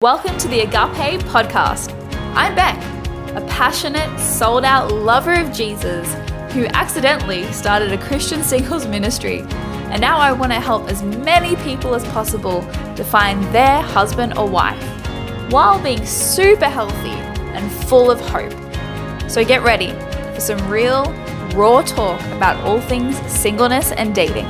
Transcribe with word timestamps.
Welcome 0.00 0.38
to 0.38 0.46
the 0.46 0.60
Agape 0.60 1.20
Podcast. 1.22 1.92
I'm 2.36 2.54
Bec, 2.54 2.76
a 3.34 3.44
passionate, 3.48 4.20
sold 4.20 4.64
out 4.64 4.92
lover 4.92 5.34
of 5.34 5.52
Jesus 5.52 6.14
who 6.52 6.66
accidentally 6.66 7.42
started 7.50 7.92
a 7.92 7.98
Christian 7.98 8.44
singles 8.44 8.86
ministry. 8.86 9.40
And 9.90 10.00
now 10.00 10.18
I 10.18 10.30
want 10.30 10.52
to 10.52 10.60
help 10.60 10.88
as 10.88 11.02
many 11.02 11.56
people 11.64 11.96
as 11.96 12.04
possible 12.12 12.62
to 12.94 13.02
find 13.02 13.42
their 13.46 13.82
husband 13.82 14.38
or 14.38 14.48
wife 14.48 14.80
while 15.50 15.82
being 15.82 16.06
super 16.06 16.68
healthy 16.68 17.18
and 17.56 17.68
full 17.88 18.08
of 18.08 18.20
hope. 18.20 18.52
So 19.28 19.44
get 19.44 19.64
ready 19.64 19.90
for 20.32 20.40
some 20.40 20.70
real, 20.70 21.12
raw 21.56 21.82
talk 21.82 22.20
about 22.36 22.56
all 22.64 22.80
things 22.82 23.18
singleness 23.28 23.90
and 23.90 24.14
dating. 24.14 24.46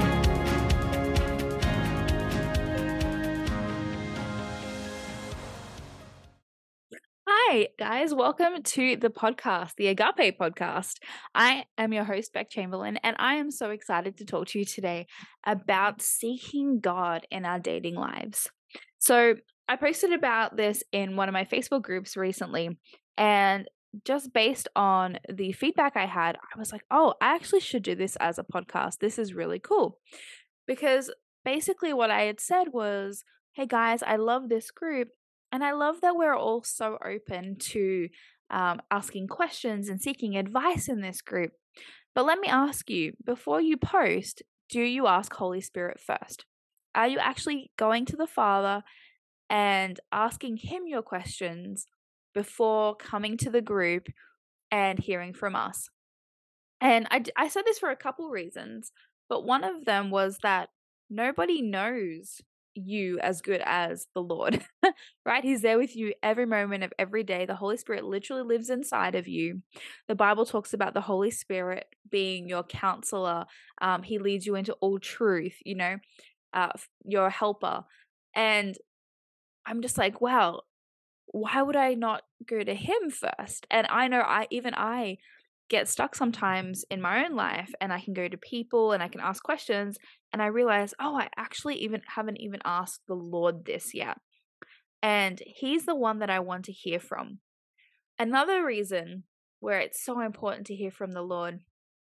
Guys. 7.59 8.15
Welcome 8.15 8.62
to 8.62 8.97
the 8.97 9.09
podcast, 9.09 9.73
the 9.77 9.89
Agape 9.89 10.39
podcast. 10.39 10.99
I 11.35 11.65
am 11.77 11.93
your 11.93 12.05
host, 12.05 12.33
Bec 12.33 12.51
Chamberlain, 12.51 12.99
and 12.99 13.16
I 13.19 13.35
am 13.35 13.51
so 13.51 13.71
excited 13.71 14.16
to 14.19 14.25
talk 14.25 14.47
to 14.49 14.61
you 14.61 14.65
today 14.65 15.09
about 15.45 16.01
seeking 16.01 16.79
God 16.79 17.27
in 17.33 17.45
our 17.45 17.59
dating 17.59 17.97
lives. 17.97 18.49
So, 18.99 19.35
I 19.69 19.75
posted 19.75 20.13
about 20.13 20.57
this 20.57 20.85
in 20.93 21.16
one 21.16 21.29
of 21.29 21.33
my 21.33 21.45
Facebook 21.45 21.83
groups 21.83 22.16
recently, 22.16 22.79
and 23.16 23.66
just 24.05 24.33
based 24.33 24.69
on 24.77 25.19
the 25.29 25.51
feedback 25.51 25.97
I 25.97 26.07
had, 26.07 26.37
I 26.37 26.59
was 26.59 26.71
like, 26.71 26.85
oh, 26.93 27.15
I 27.21 27.35
actually 27.35 27.61
should 27.61 27.83
do 27.83 27.97
this 27.97 28.15
as 28.16 28.38
a 28.38 28.45
podcast. 28.45 28.99
This 29.01 29.19
is 29.19 29.35
really 29.35 29.59
cool. 29.59 29.99
Because 30.69 31.11
basically, 31.45 31.93
what 31.93 32.11
I 32.11 32.23
had 32.23 32.38
said 32.38 32.69
was, 32.73 33.25
hey 33.52 33.66
guys, 33.66 34.05
I 34.05 34.15
love 34.15 34.49
this 34.49 34.71
group 34.71 35.09
and 35.52 35.65
I 35.65 35.73
love 35.73 36.01
that 36.02 36.16
we're 36.16 36.37
all 36.37 36.62
so 36.62 36.98
open 37.05 37.57
to 37.59 38.09
um, 38.51 38.80
asking 38.91 39.29
questions 39.29 39.88
and 39.88 40.01
seeking 40.01 40.37
advice 40.37 40.88
in 40.88 41.01
this 41.01 41.21
group. 41.21 41.52
But 42.15 42.27
let 42.27 42.38
me 42.41 42.49
ask 42.49 42.91
you 42.91 43.13
before 43.24 43.60
you 43.60 43.76
post, 43.76 44.43
do 44.69 44.80
you 44.80 45.07
ask 45.07 45.32
Holy 45.32 45.60
Spirit 45.60 46.01
first? 46.01 46.45
Are 46.95 47.09
you 47.09 47.19
actually 47.19 47.71
going 47.76 48.07
to 48.07 48.16
the 48.16 48.26
Father 48.26 48.82
and 49.49 49.99
asking 50.13 50.59
Him 50.59 50.82
your 50.87 51.02
questions 51.02 51.87
before 52.35 52.96
coming 52.96 53.37
to 53.38 53.51
the 53.51 53.63
group 53.63 54.09
and 54.71 54.99
hearing 54.99 55.32
from 55.32 55.54
us? 55.54 55.88
And 56.80 57.07
I, 57.10 57.24
I 57.37 57.49
said 57.49 57.63
this 57.65 57.79
for 57.79 57.91
a 57.91 57.96
couple 57.96 58.29
reasons, 58.30 58.93
but 59.29 59.45
one 59.45 59.65
of 59.65 59.85
them 59.85 60.10
was 60.10 60.38
that 60.43 60.71
nobody 61.10 61.63
knows 61.63 62.41
you 62.79 63.18
as 63.21 63.40
good 63.40 63.62
as 63.65 64.06
the 64.15 64.22
Lord, 64.22 64.65
right? 65.26 65.44
He's 65.44 65.62
there 65.62 65.78
with 65.78 65.97
you 65.97 66.15
every 66.22 66.47
moment 66.47 66.84
of 66.84 66.93
every 66.98 67.22
day. 67.22 67.47
The 67.47 67.54
Holy 67.54 67.76
Spirit 67.76 68.04
literally 68.04 68.43
lives 68.43 68.70
inside 68.70 69.15
of 69.15 69.28
you. 69.28 69.62
The 70.09 70.15
Bible 70.15 70.47
talks 70.47 70.72
about 70.72 70.94
the 70.94 71.00
Holy 71.00 71.31
Spirit 71.31 71.87
being 72.10 72.48
your 72.48 72.62
counselor. 72.62 73.47
Um, 73.81 74.03
he 74.03 74.19
leads 74.19 74.47
you 74.47 74.54
into 74.54 74.75
all 74.75 74.98
truth, 74.98 75.56
you 75.65 75.75
know, 75.75 75.97
uh, 76.54 76.70
your 77.04 77.31
helper. 77.31 77.84
And 78.34 78.76
I'm 79.66 79.82
just 79.82 79.98
like, 79.98 80.20
wow, 80.20 80.62
why 81.26 81.62
would 81.62 81.76
I 81.76 81.94
not 81.94 82.22
go 82.47 82.62
to 82.62 82.75
him 82.75 83.10
first? 83.10 83.66
And 83.70 83.87
I 83.91 84.09
know 84.09 84.20
I, 84.20 84.47
even 84.50 84.75
I, 84.75 85.19
get 85.69 85.88
stuck 85.88 86.15
sometimes 86.15 86.84
in 86.91 87.00
my 87.00 87.25
own 87.25 87.34
life 87.34 87.71
and 87.81 87.93
I 87.93 88.00
can 88.00 88.15
go 88.15 88.27
to 88.28 88.38
people 88.38 88.93
and 88.93 89.03
I 89.03 89.09
can 89.09 89.21
ask 89.21 89.43
questions 89.43 89.99
and 90.33 90.41
I 90.41 90.47
realize, 90.47 90.94
oh, 91.00 91.16
I 91.16 91.28
actually 91.37 91.77
even 91.77 92.00
haven't 92.15 92.41
even 92.41 92.60
asked 92.65 93.03
the 93.06 93.15
Lord 93.15 93.65
this 93.65 93.94
yet. 93.94 94.19
And 95.03 95.41
he's 95.47 95.84
the 95.84 95.94
one 95.94 96.19
that 96.21 96.31
I 96.31 96.41
want 96.41 96.65
to 96.66 96.72
hear 96.72 96.99
from. 96.99 97.38
Another 98.19 98.65
reason 98.65 99.25
where 99.60 99.78
it's 99.78 100.05
so 100.05 100.21
important 100.21 100.66
to 100.66 100.75
hear 100.75 100.91
from 100.91 101.12
the 101.12 101.22
Lord 101.22 101.60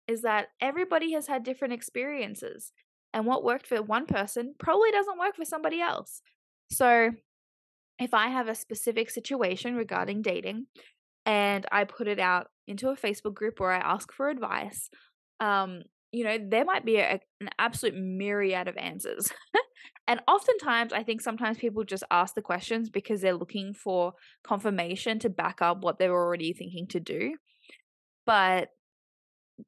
is 0.09 0.23
that 0.23 0.49
everybody 0.61 1.13
has 1.13 1.27
had 1.27 1.45
different 1.45 1.75
experiences. 1.75 2.73
And 3.15 3.27
what 3.27 3.45
worked 3.45 3.67
for 3.67 3.83
one 3.83 4.07
person 4.07 4.55
probably 4.59 4.91
doesn't 4.91 5.19
work 5.19 5.37
for 5.37 5.45
somebody 5.45 5.81
else. 5.81 6.23
So, 6.71 7.11
if 7.99 8.15
I 8.15 8.29
have 8.29 8.49
a 8.49 8.55
specific 8.55 9.11
situation 9.11 9.77
regarding 9.77 10.23
dating 10.23 10.67
and 11.27 11.67
I 11.71 11.85
put 11.85 12.09
it 12.09 12.19
out 12.19 12.49
into 12.67 12.91
a 12.91 12.97
Facebook 12.97 13.35
group 13.35 13.61
where 13.61 13.73
I 13.73 13.79
ask 13.79 14.13
for 14.13 14.29
advice, 14.29 14.91
um, 15.41 15.83
you 16.13 16.25
know, 16.25 16.39
there 16.39 16.65
might 16.65 16.85
be 16.85 16.97
a, 16.97 17.21
an 17.41 17.49
absolute 17.59 17.97
myriad 17.97 18.69
of 18.69 18.77
answers. 18.77 19.31
and 20.07 20.21
oftentimes, 20.29 20.93
I 20.93 21.03
think 21.03 21.21
sometimes 21.21 21.59
people 21.59 21.85
just 21.85 22.05
ask 22.11 22.35
the 22.35 22.43
questions 22.43 22.91
because 22.91 23.21
they're 23.21 23.35
looking 23.35 23.73
for 23.73 24.13
confirmation 24.45 25.19
to 25.21 25.31
back 25.31 25.63
up 25.63 25.83
what 25.83 25.99
they're 25.99 26.13
already 26.13 26.53
thinking 26.53 26.87
to 26.89 27.01
do. 27.01 27.37
But 28.27 28.69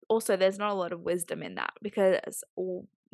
also, 0.09 0.37
there's 0.37 0.59
not 0.59 0.71
a 0.71 0.75
lot 0.75 0.93
of 0.93 1.01
wisdom 1.01 1.43
in 1.43 1.55
that 1.55 1.73
because 1.83 2.45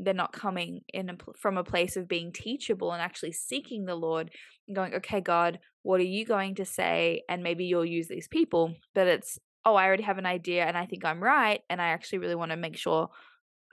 they're 0.05 0.15
not 0.15 0.33
coming 0.33 0.83
in 0.93 1.11
a, 1.11 1.17
from 1.37 1.57
a 1.57 1.65
place 1.65 1.97
of 1.97 2.09
being 2.09 2.33
teachable 2.33 2.93
and 2.93 3.03
actually 3.03 3.33
seeking 3.33 3.85
the 3.85 3.95
Lord 3.95 4.31
and 4.67 4.77
going, 4.77 4.95
okay, 4.95 5.21
God, 5.21 5.59
what 5.83 6.01
are 6.01 6.05
you 6.05 6.25
going 6.25 6.55
to 6.57 6.65
say? 6.65 7.23
And 7.29 7.43
maybe 7.43 7.65
you'll 7.65 7.85
use 7.85 8.09
these 8.09 8.29
people. 8.29 8.75
But 8.95 9.07
it's 9.07 9.39
oh, 9.65 9.75
I 9.75 9.87
already 9.87 10.05
have 10.05 10.19
an 10.19 10.27
idea 10.27 10.65
and 10.65 10.77
I 10.77 10.87
think 10.87 11.05
I'm 11.05 11.23
right 11.23 11.61
and 11.69 11.83
I 11.83 11.89
actually 11.89 12.19
really 12.19 12.35
want 12.35 12.51
to 12.51 12.57
make 12.57 12.77
sure 12.77 13.11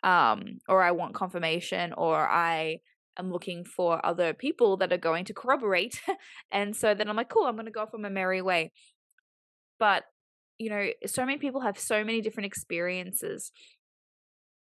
um 0.03 0.59
or 0.67 0.83
I 0.83 0.91
want 0.91 1.15
confirmation 1.15 1.93
or 1.93 2.17
I 2.17 2.81
am 3.17 3.31
looking 3.31 3.63
for 3.63 4.05
other 4.05 4.33
people 4.33 4.77
that 4.77 4.93
are 4.93 4.97
going 4.97 5.25
to 5.25 5.33
corroborate. 5.33 6.01
and 6.51 6.75
so 6.75 6.93
then 6.93 7.09
I'm 7.09 7.15
like, 7.15 7.29
cool, 7.29 7.45
I'm 7.45 7.55
going 7.55 7.65
to 7.65 7.71
go 7.71 7.81
off 7.81 7.93
on 7.93 8.01
my 8.01 8.09
merry 8.09 8.41
way. 8.41 8.71
But 9.79 10.03
you 10.59 10.69
know, 10.69 10.87
so 11.05 11.25
many 11.25 11.37
people 11.37 11.61
have 11.61 11.77
so 11.77 12.03
many 12.03 12.21
different 12.21 12.47
experiences. 12.47 13.51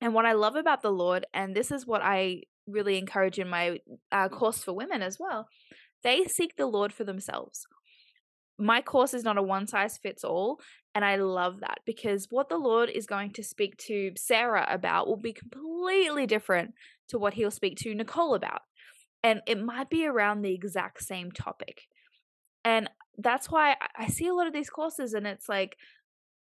And 0.02 0.14
what 0.14 0.26
I 0.26 0.34
love 0.34 0.56
about 0.56 0.82
the 0.82 0.92
Lord, 0.92 1.26
and 1.34 1.56
this 1.56 1.72
is 1.72 1.86
what 1.86 2.02
I 2.02 2.42
really 2.68 2.98
encourage 2.98 3.38
in 3.40 3.50
my 3.50 3.80
uh, 4.12 4.30
course 4.30 4.64
for 4.64 4.74
women 4.74 5.02
as 5.02 5.18
well, 5.20 5.48
they 6.04 6.26
seek 6.26 6.58
the 6.58 6.66
Lord 6.66 6.92
for 6.92 7.04
themselves 7.04 7.68
my 8.62 8.82
course 8.82 9.14
is 9.14 9.24
not 9.24 9.38
a 9.38 9.42
one 9.42 9.68
size 9.68 9.98
fits 9.98 10.24
all. 10.24 10.60
And 10.94 11.04
I 11.04 11.16
love 11.16 11.62
that 11.62 11.80
because 11.86 12.28
what 12.30 12.50
the 12.50 12.58
Lord 12.58 12.90
is 12.90 13.06
going 13.06 13.32
to 13.34 13.44
speak 13.44 13.78
to 13.88 14.12
Sarah 14.16 14.68
about 14.70 15.08
will 15.08 15.18
be 15.18 15.34
completely 15.34 16.28
different 16.28 16.74
to 17.10 17.18
what 17.18 17.34
he'll 17.34 17.52
speak 17.52 17.78
to 17.80 17.96
Nicole 17.96 18.36
about. 18.36 18.62
And 19.24 19.42
it 19.48 19.62
might 19.62 19.90
be 19.90 20.06
around 20.06 20.42
the 20.42 20.54
exact 20.54 21.04
same 21.04 21.32
topic. 21.32 21.84
And 22.64 22.90
that's 23.18 23.50
why 23.50 23.76
I 23.98 24.08
see 24.08 24.28
a 24.28 24.34
lot 24.34 24.48
of 24.48 24.54
these 24.54 24.70
courses 24.70 25.14
and 25.14 25.26
it's 25.26 25.50
like, 25.50 25.76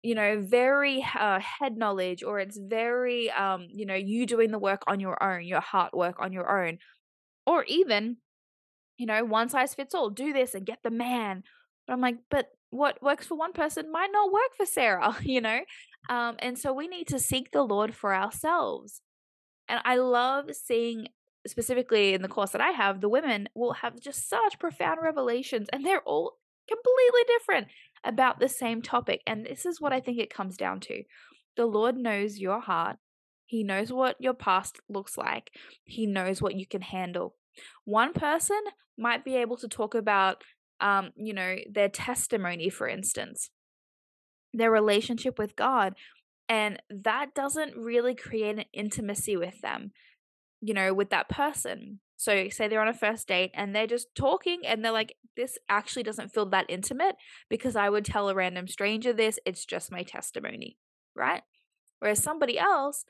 you 0.03 0.15
know, 0.15 0.41
very 0.41 1.05
uh, 1.19 1.39
head 1.39 1.77
knowledge 1.77 2.23
or 2.23 2.39
it's 2.39 2.57
very, 2.57 3.29
um, 3.31 3.67
you 3.69 3.85
know, 3.85 3.95
you 3.95 4.25
doing 4.25 4.51
the 4.51 4.59
work 4.59 4.83
on 4.87 4.99
your 4.99 5.21
own, 5.21 5.43
your 5.43 5.61
heart 5.61 5.95
work 5.95 6.15
on 6.19 6.31
your 6.31 6.65
own. 6.65 6.77
Or 7.45 7.63
even, 7.65 8.17
you 8.97 9.05
know, 9.05 9.25
one 9.25 9.49
size 9.49 9.73
fits 9.73 9.95
all, 9.95 10.09
do 10.09 10.33
this 10.33 10.53
and 10.53 10.65
get 10.65 10.79
the 10.83 10.91
man 10.91 11.43
but 11.89 11.93
I'm 11.93 12.01
like, 12.01 12.17
but 12.29 12.51
what 12.69 13.01
works 13.01 13.25
for 13.25 13.35
one 13.35 13.51
person 13.51 13.91
might 13.91 14.11
not 14.13 14.31
work 14.31 14.55
for 14.55 14.65
Sarah, 14.67 15.17
you 15.23 15.41
know? 15.41 15.61
Um, 16.07 16.35
and 16.37 16.55
so 16.55 16.71
we 16.71 16.87
need 16.87 17.07
to 17.07 17.17
seek 17.17 17.51
the 17.51 17.63
Lord 17.63 17.95
for 17.95 18.13
ourselves. 18.13 19.01
And 19.67 19.81
I 19.83 19.95
love 19.95 20.51
seeing, 20.53 21.07
specifically 21.47 22.13
in 22.13 22.21
the 22.21 22.27
course 22.27 22.51
that 22.51 22.61
I 22.61 22.69
have, 22.69 23.01
the 23.01 23.09
women 23.09 23.49
will 23.55 23.73
have 23.73 23.99
just 23.99 24.29
such 24.29 24.59
profound 24.59 24.99
revelations, 25.01 25.67
and 25.73 25.83
they're 25.83 26.01
all 26.01 26.33
completely 26.67 27.21
different 27.39 27.67
about 28.03 28.39
the 28.39 28.49
same 28.49 28.81
topic. 28.81 29.21
And 29.27 29.45
this 29.45 29.65
is 29.65 29.81
what 29.81 29.93
I 29.93 29.99
think 29.99 30.19
it 30.19 30.33
comes 30.33 30.57
down 30.57 30.79
to 30.81 31.03
the 31.55 31.65
Lord 31.65 31.97
knows 31.97 32.37
your 32.37 32.61
heart, 32.61 32.97
He 33.45 33.63
knows 33.63 33.91
what 33.91 34.15
your 34.19 34.33
past 34.33 34.79
looks 34.87 35.17
like, 35.17 35.51
He 35.83 36.05
knows 36.05 36.41
what 36.41 36.55
you 36.55 36.65
can 36.65 36.81
handle. 36.81 37.35
One 37.85 38.13
person 38.13 38.61
might 38.97 39.25
be 39.25 39.35
able 39.35 39.57
to 39.57 39.67
talk 39.67 39.95
about 39.95 40.43
um, 40.81 41.11
you 41.15 41.33
know, 41.33 41.57
their 41.69 41.89
testimony, 41.89 42.69
for 42.69 42.87
instance, 42.87 43.49
their 44.53 44.71
relationship 44.71 45.37
with 45.37 45.55
God. 45.55 45.95
And 46.47 46.81
that 46.89 47.35
doesn't 47.35 47.75
really 47.75 48.15
create 48.15 48.57
an 48.57 48.65
intimacy 48.73 49.37
with 49.37 49.61
them, 49.61 49.91
you 50.61 50.73
know, 50.73 50.93
with 50.93 51.09
that 51.11 51.29
person. 51.29 51.99
So, 52.19 52.49
say 52.49 52.67
they're 52.67 52.81
on 52.81 52.89
a 52.89 52.93
first 52.93 53.29
date 53.29 53.51
and 53.53 53.73
they're 53.73 53.87
just 53.87 54.13
talking 54.13 54.59
and 54.65 54.83
they're 54.83 54.91
like, 54.91 55.15
this 55.37 55.57
actually 55.69 56.03
doesn't 56.03 56.33
feel 56.33 56.45
that 56.49 56.65
intimate 56.67 57.15
because 57.49 57.77
I 57.77 57.89
would 57.89 58.03
tell 58.03 58.27
a 58.27 58.35
random 58.35 58.67
stranger 58.67 59.13
this. 59.13 59.39
It's 59.45 59.65
just 59.65 59.89
my 59.89 60.03
testimony, 60.03 60.77
right? 61.15 61.43
Whereas 61.99 62.21
somebody 62.21 62.59
else 62.59 63.05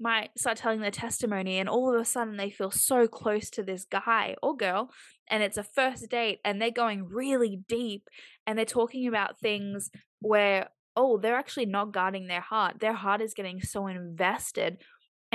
might 0.00 0.30
start 0.38 0.56
telling 0.56 0.80
their 0.80 0.90
testimony 0.90 1.58
and 1.58 1.68
all 1.68 1.94
of 1.94 2.00
a 2.00 2.04
sudden 2.06 2.38
they 2.38 2.48
feel 2.48 2.70
so 2.70 3.06
close 3.06 3.50
to 3.50 3.62
this 3.62 3.84
guy 3.84 4.36
or 4.42 4.56
girl 4.56 4.90
and 5.28 5.42
it's 5.42 5.58
a 5.58 5.62
first 5.62 6.08
date 6.10 6.38
and 6.42 6.60
they're 6.60 6.70
going 6.70 7.04
really 7.04 7.60
deep 7.68 8.08
and 8.46 8.58
they're 8.58 8.64
talking 8.64 9.06
about 9.06 9.38
things 9.38 9.90
where 10.20 10.68
oh 10.96 11.18
they're 11.18 11.36
actually 11.36 11.66
not 11.66 11.92
guarding 11.92 12.26
their 12.26 12.42
heart 12.42 12.78
their 12.78 12.92
heart 12.92 13.22
is 13.22 13.32
getting 13.32 13.60
so 13.62 13.86
invested 13.86 14.78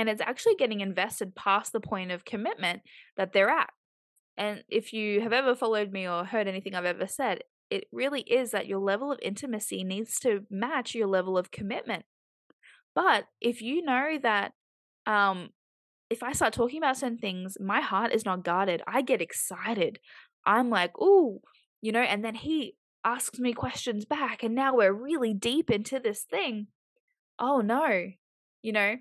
and 0.02 0.10
it's 0.10 0.22
actually 0.22 0.56
getting 0.56 0.80
invested 0.82 1.36
past 1.36 1.72
the 1.72 1.80
point 1.80 2.12
of 2.12 2.26
commitment 2.26 2.82
that 3.16 3.32
they're 3.32 3.50
at 3.50 3.70
And 4.36 4.64
if 4.68 4.92
you 4.92 5.20
have 5.22 5.32
ever 5.32 5.54
followed 5.56 5.92
me 5.92 6.08
or 6.08 6.24
heard 6.24 6.48
anything 6.48 6.74
I've 6.74 6.86
ever 6.86 7.06
said, 7.08 7.42
it 7.70 7.86
really 7.92 8.22
is 8.22 8.52
that 8.52 8.66
your 8.68 8.80
level 8.80 9.12
of 9.12 9.18
intimacy 9.22 9.84
needs 9.84 10.20
to 10.20 10.46
match 10.50 10.94
your 10.94 11.08
level 11.08 11.38
of 11.38 11.50
commitment. 11.52 12.04
But 12.94 13.26
if 13.40 13.62
you 13.62 13.82
know 13.82 14.18
that 14.22 14.52
um 15.06 15.50
if 16.10 16.22
I 16.22 16.32
start 16.32 16.54
talking 16.54 16.78
about 16.78 16.98
certain 16.98 17.18
things, 17.18 17.56
my 17.60 17.80
heart 17.80 18.12
is 18.14 18.24
not 18.26 18.44
guarded. 18.44 18.82
I 18.86 19.02
get 19.02 19.22
excited. 19.22 20.00
I'm 20.46 20.70
like, 20.70 20.98
"Ooh," 21.00 21.40
you 21.82 21.92
know, 21.92 22.02
and 22.02 22.24
then 22.24 22.36
he 22.36 22.76
asks 23.04 23.38
me 23.40 23.52
questions 23.54 24.04
back 24.06 24.42
and 24.44 24.54
now 24.54 24.76
we're 24.76 24.92
really 24.92 25.34
deep 25.34 25.70
into 25.70 26.00
this 26.00 26.24
thing. 26.24 26.68
Oh 27.38 27.60
no. 27.60 28.10
You 28.62 28.72
know, 28.72 28.96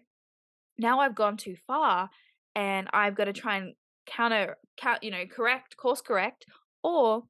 now 0.78 1.00
I've 1.00 1.16
gone 1.16 1.38
too 1.38 1.56
far 1.68 2.10
and 2.56 2.88
I've 2.94 3.16
got 3.16 3.26
to 3.26 3.34
mm. 3.34 3.42
try 3.42 3.58
and 3.58 3.74
counter, 4.06 4.58
count, 4.78 5.04
you 5.04 5.12
know, 5.12 5.26
correct, 5.26 5.78
course 5.78 6.02
correct, 6.02 6.46
or 6.84 7.24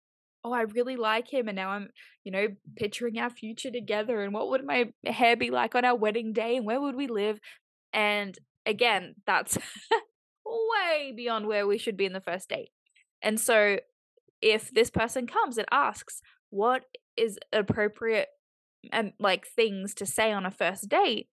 oh, 0.43 0.53
I 0.53 0.61
really 0.61 0.95
like 0.95 1.31
him, 1.31 1.47
and 1.47 1.55
now 1.55 1.69
I'm, 1.69 1.89
you 2.23 2.31
know, 2.31 2.47
picturing 2.75 3.19
our 3.19 3.29
future 3.29 3.69
together, 3.69 4.21
and 4.21 4.33
what 4.33 4.49
would 4.49 4.65
my 4.65 4.85
hair 5.05 5.35
be 5.35 5.51
like 5.51 5.75
on 5.75 5.85
our 5.85 5.95
wedding 5.95 6.33
day, 6.33 6.57
and 6.57 6.65
where 6.65 6.81
would 6.81 6.95
we 6.95 7.07
live? 7.07 7.39
And 7.93 8.37
again, 8.65 9.15
that's 9.27 9.57
way 10.45 11.13
beyond 11.15 11.47
where 11.47 11.67
we 11.67 11.77
should 11.77 11.97
be 11.97 12.05
in 12.05 12.13
the 12.13 12.21
first 12.21 12.49
date. 12.49 12.69
And 13.21 13.39
so, 13.39 13.77
if 14.41 14.71
this 14.71 14.89
person 14.89 15.27
comes 15.27 15.57
and 15.57 15.67
asks, 15.71 16.21
what 16.49 16.83
is 17.15 17.37
appropriate 17.53 18.27
and 18.91 19.13
like 19.19 19.45
things 19.45 19.93
to 19.95 20.05
say 20.05 20.31
on 20.31 20.45
a 20.45 20.51
first 20.51 20.89
date, 20.89 21.27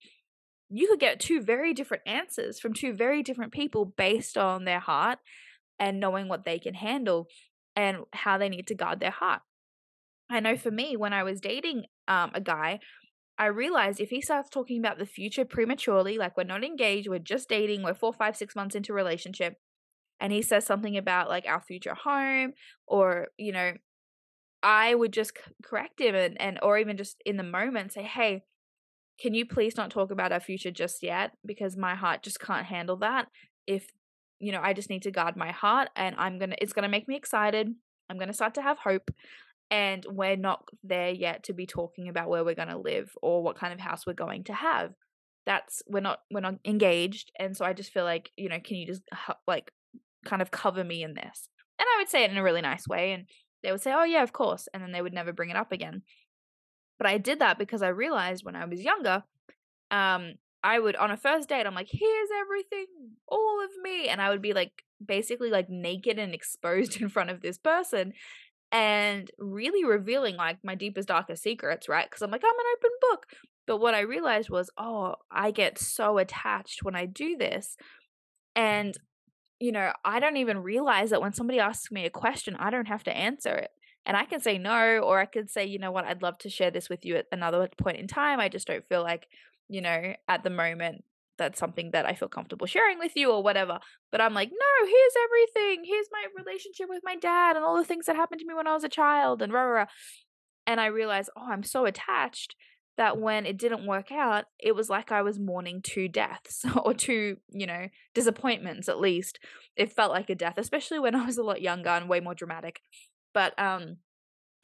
you 0.70 0.88
could 0.88 1.00
get 1.00 1.20
two 1.20 1.40
very 1.40 1.72
different 1.72 2.02
answers 2.06 2.60
from 2.60 2.72
two 2.72 2.92
very 2.92 3.22
different 3.22 3.52
people 3.52 3.84
based 3.84 4.36
on 4.36 4.64
their 4.64 4.80
heart 4.80 5.18
and 5.78 6.00
knowing 6.00 6.28
what 6.28 6.44
they 6.44 6.58
can 6.58 6.74
handle 6.74 7.28
and 7.74 7.98
how 8.12 8.38
they 8.38 8.48
need 8.48 8.66
to 8.66 8.74
guard 8.74 9.00
their 9.00 9.10
heart. 9.10 9.40
I 10.30 10.40
know 10.40 10.56
for 10.56 10.70
me, 10.70 10.96
when 10.96 11.12
I 11.12 11.22
was 11.22 11.40
dating 11.40 11.84
um, 12.06 12.32
a 12.34 12.40
guy, 12.40 12.80
I 13.38 13.46
realized 13.46 14.00
if 14.00 14.10
he 14.10 14.20
starts 14.20 14.50
talking 14.50 14.78
about 14.78 14.98
the 14.98 15.06
future 15.06 15.44
prematurely, 15.44 16.18
like 16.18 16.36
we're 16.36 16.44
not 16.44 16.64
engaged, 16.64 17.08
we're 17.08 17.20
just 17.20 17.48
dating, 17.48 17.82
we're 17.82 17.94
four, 17.94 18.12
five, 18.12 18.36
six 18.36 18.56
months 18.56 18.74
into 18.74 18.92
relationship, 18.92 19.54
and 20.20 20.32
he 20.32 20.42
says 20.42 20.66
something 20.66 20.96
about 20.96 21.28
like 21.28 21.46
our 21.46 21.62
future 21.62 21.94
home 21.94 22.52
or, 22.86 23.28
you 23.38 23.52
know, 23.52 23.72
I 24.62 24.94
would 24.94 25.12
just 25.12 25.38
correct 25.62 26.00
him 26.00 26.16
and, 26.16 26.40
and 26.40 26.58
or 26.62 26.78
even 26.78 26.96
just 26.96 27.22
in 27.24 27.36
the 27.36 27.44
moment 27.44 27.92
say, 27.92 28.02
hey, 28.02 28.42
can 29.20 29.34
you 29.34 29.44
please 29.46 29.76
not 29.76 29.90
talk 29.90 30.10
about 30.10 30.32
our 30.32 30.40
future 30.40 30.70
just 30.70 31.02
yet? 31.02 31.32
Because 31.44 31.76
my 31.76 31.94
heart 31.94 32.22
just 32.22 32.40
can't 32.40 32.66
handle 32.66 32.96
that. 32.98 33.26
If, 33.66 33.88
you 34.38 34.52
know, 34.52 34.60
I 34.62 34.72
just 34.72 34.90
need 34.90 35.02
to 35.02 35.10
guard 35.10 35.36
my 35.36 35.50
heart 35.50 35.88
and 35.96 36.14
I'm 36.18 36.38
going 36.38 36.50
to, 36.50 36.62
it's 36.62 36.72
going 36.72 36.84
to 36.84 36.88
make 36.88 37.08
me 37.08 37.16
excited. 37.16 37.68
I'm 38.08 38.16
going 38.16 38.28
to 38.28 38.34
start 38.34 38.54
to 38.54 38.62
have 38.62 38.78
hope. 38.78 39.10
And 39.70 40.06
we're 40.08 40.36
not 40.36 40.64
there 40.82 41.10
yet 41.10 41.44
to 41.44 41.52
be 41.52 41.66
talking 41.66 42.08
about 42.08 42.28
where 42.28 42.44
we're 42.44 42.54
going 42.54 42.68
to 42.68 42.78
live 42.78 43.10
or 43.20 43.42
what 43.42 43.58
kind 43.58 43.74
of 43.74 43.80
house 43.80 44.06
we're 44.06 44.14
going 44.14 44.44
to 44.44 44.54
have. 44.54 44.92
That's, 45.44 45.82
we're 45.86 46.00
not, 46.00 46.20
we're 46.30 46.40
not 46.40 46.56
engaged. 46.64 47.32
And 47.38 47.56
so 47.56 47.64
I 47.64 47.72
just 47.72 47.92
feel 47.92 48.04
like, 48.04 48.30
you 48.36 48.48
know, 48.48 48.60
can 48.60 48.76
you 48.76 48.86
just 48.86 49.02
like 49.46 49.72
kind 50.24 50.40
of 50.40 50.50
cover 50.50 50.84
me 50.84 51.02
in 51.02 51.14
this? 51.14 51.48
And 51.78 51.86
I 51.86 52.00
would 52.00 52.08
say 52.08 52.24
it 52.24 52.30
in 52.30 52.38
a 52.38 52.42
really 52.42 52.62
nice 52.62 52.88
way. 52.88 53.12
And 53.12 53.26
they 53.62 53.72
would 53.72 53.82
say, 53.82 53.92
oh, 53.92 54.04
yeah, 54.04 54.22
of 54.22 54.32
course. 54.32 54.68
And 54.72 54.82
then 54.82 54.92
they 54.92 55.02
would 55.02 55.12
never 55.12 55.32
bring 55.32 55.50
it 55.50 55.56
up 55.56 55.72
again. 55.72 56.02
But 56.98 57.06
I 57.06 57.18
did 57.18 57.38
that 57.40 57.58
because 57.58 57.82
I 57.82 57.88
realized 57.88 58.44
when 58.44 58.56
I 58.56 58.64
was 58.64 58.80
younger, 58.80 59.22
um, 59.90 60.34
I 60.62 60.78
would 60.78 60.96
on 60.96 61.10
a 61.10 61.16
first 61.16 61.48
date, 61.48 61.66
I'm 61.66 61.74
like, 61.74 61.88
here's 61.90 62.28
everything, 62.40 62.86
all 63.28 63.64
of 63.64 63.70
me. 63.82 64.08
And 64.08 64.20
I 64.20 64.30
would 64.30 64.42
be 64.42 64.52
like 64.52 64.84
basically 65.04 65.50
like 65.50 65.68
naked 65.70 66.18
and 66.18 66.34
exposed 66.34 66.96
in 67.00 67.08
front 67.08 67.30
of 67.30 67.40
this 67.40 67.58
person 67.58 68.12
and 68.70 69.30
really 69.38 69.84
revealing 69.84 70.36
like 70.36 70.58
my 70.62 70.74
deepest, 70.74 71.08
darkest 71.08 71.42
secrets, 71.42 71.88
right? 71.88 72.08
Because 72.08 72.22
I'm 72.22 72.30
like, 72.30 72.42
I'm 72.44 72.50
an 72.50 72.76
open 72.76 72.90
book. 73.00 73.26
But 73.66 73.78
what 73.78 73.94
I 73.94 74.00
realized 74.00 74.50
was, 74.50 74.70
oh, 74.78 75.16
I 75.30 75.50
get 75.50 75.78
so 75.78 76.18
attached 76.18 76.82
when 76.82 76.96
I 76.96 77.06
do 77.06 77.36
this. 77.36 77.76
And, 78.56 78.94
you 79.60 79.72
know, 79.72 79.92
I 80.04 80.20
don't 80.20 80.38
even 80.38 80.58
realize 80.58 81.10
that 81.10 81.20
when 81.20 81.32
somebody 81.32 81.60
asks 81.60 81.90
me 81.90 82.04
a 82.04 82.10
question, 82.10 82.56
I 82.56 82.70
don't 82.70 82.88
have 82.88 83.04
to 83.04 83.16
answer 83.16 83.54
it. 83.54 83.70
And 84.08 84.16
I 84.16 84.24
can 84.24 84.40
say 84.40 84.56
no, 84.56 85.00
or 85.00 85.20
I 85.20 85.26
could 85.26 85.50
say, 85.50 85.66
you 85.66 85.78
know 85.78 85.92
what, 85.92 86.06
I'd 86.06 86.22
love 86.22 86.38
to 86.38 86.48
share 86.48 86.70
this 86.70 86.88
with 86.88 87.04
you 87.04 87.16
at 87.16 87.26
another 87.30 87.68
point 87.76 87.98
in 87.98 88.08
time. 88.08 88.40
I 88.40 88.48
just 88.48 88.66
don't 88.66 88.88
feel 88.88 89.02
like, 89.02 89.26
you 89.68 89.82
know, 89.82 90.14
at 90.26 90.42
the 90.42 90.50
moment 90.50 91.04
that's 91.36 91.58
something 91.58 91.90
that 91.92 92.06
I 92.06 92.14
feel 92.14 92.28
comfortable 92.28 92.66
sharing 92.66 92.98
with 92.98 93.12
you 93.16 93.30
or 93.30 93.42
whatever. 93.42 93.78
But 94.10 94.22
I'm 94.22 94.32
like, 94.32 94.50
no, 94.50 94.86
here's 94.86 95.12
everything. 95.24 95.84
Here's 95.84 96.06
my 96.10 96.24
relationship 96.42 96.86
with 96.88 97.02
my 97.04 97.16
dad 97.16 97.56
and 97.56 97.64
all 97.64 97.76
the 97.76 97.84
things 97.84 98.06
that 98.06 98.16
happened 98.16 98.40
to 98.40 98.46
me 98.46 98.54
when 98.54 98.66
I 98.66 98.72
was 98.72 98.82
a 98.82 98.88
child 98.88 99.42
and 99.42 99.52
rah, 99.52 99.62
rah, 99.62 99.80
rah. 99.80 99.86
And 100.66 100.80
I 100.80 100.86
realized, 100.86 101.28
oh, 101.36 101.46
I'm 101.50 101.62
so 101.62 101.84
attached 101.84 102.56
that 102.96 103.18
when 103.18 103.44
it 103.44 103.58
didn't 103.58 103.86
work 103.86 104.10
out, 104.10 104.46
it 104.58 104.74
was 104.74 104.88
like 104.88 105.12
I 105.12 105.20
was 105.20 105.38
mourning 105.38 105.82
two 105.82 106.08
deaths 106.08 106.64
or 106.82 106.94
two, 106.94 107.36
you 107.50 107.66
know, 107.66 107.88
disappointments 108.14 108.88
at 108.88 108.98
least. 108.98 109.38
It 109.76 109.92
felt 109.92 110.12
like 110.12 110.30
a 110.30 110.34
death, 110.34 110.56
especially 110.56 110.98
when 110.98 111.14
I 111.14 111.26
was 111.26 111.36
a 111.36 111.42
lot 111.42 111.60
younger 111.60 111.90
and 111.90 112.08
way 112.08 112.20
more 112.20 112.34
dramatic 112.34 112.80
but 113.38 113.52
um 113.58 113.84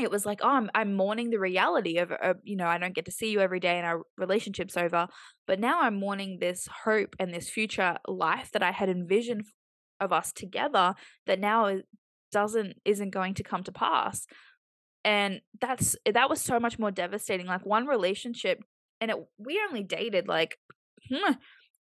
it 0.00 0.10
was 0.10 0.26
like, 0.26 0.40
oh, 0.42 0.48
I'm, 0.48 0.68
I'm 0.74 0.94
mourning 0.94 1.30
the 1.30 1.38
reality 1.38 1.98
of, 1.98 2.10
of, 2.10 2.38
you 2.42 2.56
know, 2.56 2.66
I 2.66 2.78
don't 2.78 2.96
get 2.96 3.04
to 3.04 3.12
see 3.12 3.30
you 3.30 3.38
every 3.38 3.60
day 3.60 3.76
and 3.78 3.86
our 3.86 4.02
relationship's 4.18 4.76
over. 4.76 5.06
But 5.46 5.60
now 5.60 5.82
I'm 5.82 5.94
mourning 5.94 6.38
this 6.40 6.68
hope 6.84 7.14
and 7.20 7.32
this 7.32 7.48
future 7.48 7.98
life 8.08 8.50
that 8.52 8.62
I 8.62 8.72
had 8.72 8.88
envisioned 8.88 9.44
of 10.00 10.12
us 10.12 10.32
together 10.32 10.96
that 11.28 11.38
now 11.38 11.78
doesn't, 12.32 12.74
isn't 12.84 13.10
going 13.10 13.34
to 13.34 13.44
come 13.44 13.62
to 13.62 13.72
pass. 13.72 14.26
And 15.04 15.40
that's, 15.60 15.94
that 16.12 16.28
was 16.28 16.40
so 16.40 16.58
much 16.58 16.76
more 16.76 16.90
devastating. 16.90 17.46
Like 17.46 17.64
one 17.64 17.86
relationship, 17.86 18.64
and 19.00 19.12
it, 19.12 19.16
we 19.38 19.62
only 19.68 19.84
dated 19.84 20.26
like, 20.26 20.58
hmm, 21.08 21.34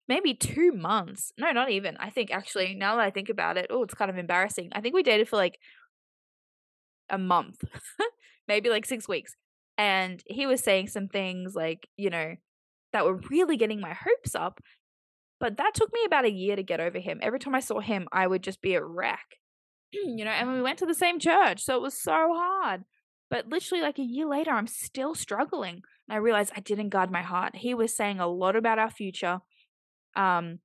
maybe 0.08 0.34
two 0.34 0.72
months. 0.72 1.30
No, 1.38 1.52
not 1.52 1.70
even. 1.70 1.96
I 1.98 2.10
think 2.10 2.32
actually, 2.32 2.74
now 2.74 2.96
that 2.96 3.04
I 3.04 3.10
think 3.10 3.28
about 3.28 3.56
it, 3.56 3.68
oh, 3.70 3.84
it's 3.84 3.94
kind 3.94 4.10
of 4.10 4.18
embarrassing. 4.18 4.70
I 4.72 4.80
think 4.80 4.96
we 4.96 5.04
dated 5.04 5.28
for 5.28 5.36
like 5.36 5.60
a 7.10 7.18
month, 7.18 7.62
maybe 8.48 8.68
like 8.68 8.86
six 8.86 9.08
weeks. 9.08 9.34
And 9.78 10.22
he 10.26 10.46
was 10.46 10.62
saying 10.62 10.88
some 10.88 11.08
things 11.08 11.54
like, 11.54 11.88
you 11.96 12.10
know, 12.10 12.34
that 12.92 13.04
were 13.04 13.20
really 13.30 13.56
getting 13.56 13.80
my 13.80 13.94
hopes 13.94 14.34
up. 14.34 14.60
But 15.38 15.56
that 15.56 15.72
took 15.74 15.92
me 15.92 16.00
about 16.04 16.26
a 16.26 16.30
year 16.30 16.54
to 16.54 16.62
get 16.62 16.80
over 16.80 16.98
him. 16.98 17.18
Every 17.22 17.38
time 17.38 17.54
I 17.54 17.60
saw 17.60 17.80
him, 17.80 18.06
I 18.12 18.26
would 18.26 18.42
just 18.42 18.60
be 18.60 18.74
a 18.74 18.84
wreck, 18.84 19.38
you 19.92 20.24
know, 20.24 20.30
and 20.30 20.52
we 20.52 20.60
went 20.60 20.78
to 20.80 20.86
the 20.86 20.94
same 20.94 21.18
church. 21.18 21.62
So 21.62 21.76
it 21.76 21.82
was 21.82 22.00
so 22.00 22.34
hard. 22.34 22.84
But 23.30 23.48
literally, 23.48 23.82
like 23.82 23.98
a 23.98 24.02
year 24.02 24.26
later, 24.26 24.50
I'm 24.50 24.66
still 24.66 25.14
struggling. 25.14 25.82
And 26.08 26.14
I 26.14 26.16
realized 26.16 26.52
I 26.54 26.60
didn't 26.60 26.88
guard 26.88 27.10
my 27.10 27.22
heart. 27.22 27.56
He 27.56 27.74
was 27.74 27.96
saying 27.96 28.18
a 28.18 28.26
lot 28.26 28.56
about 28.56 28.78
our 28.78 28.90
future. 28.90 29.40
Um, 30.16 30.58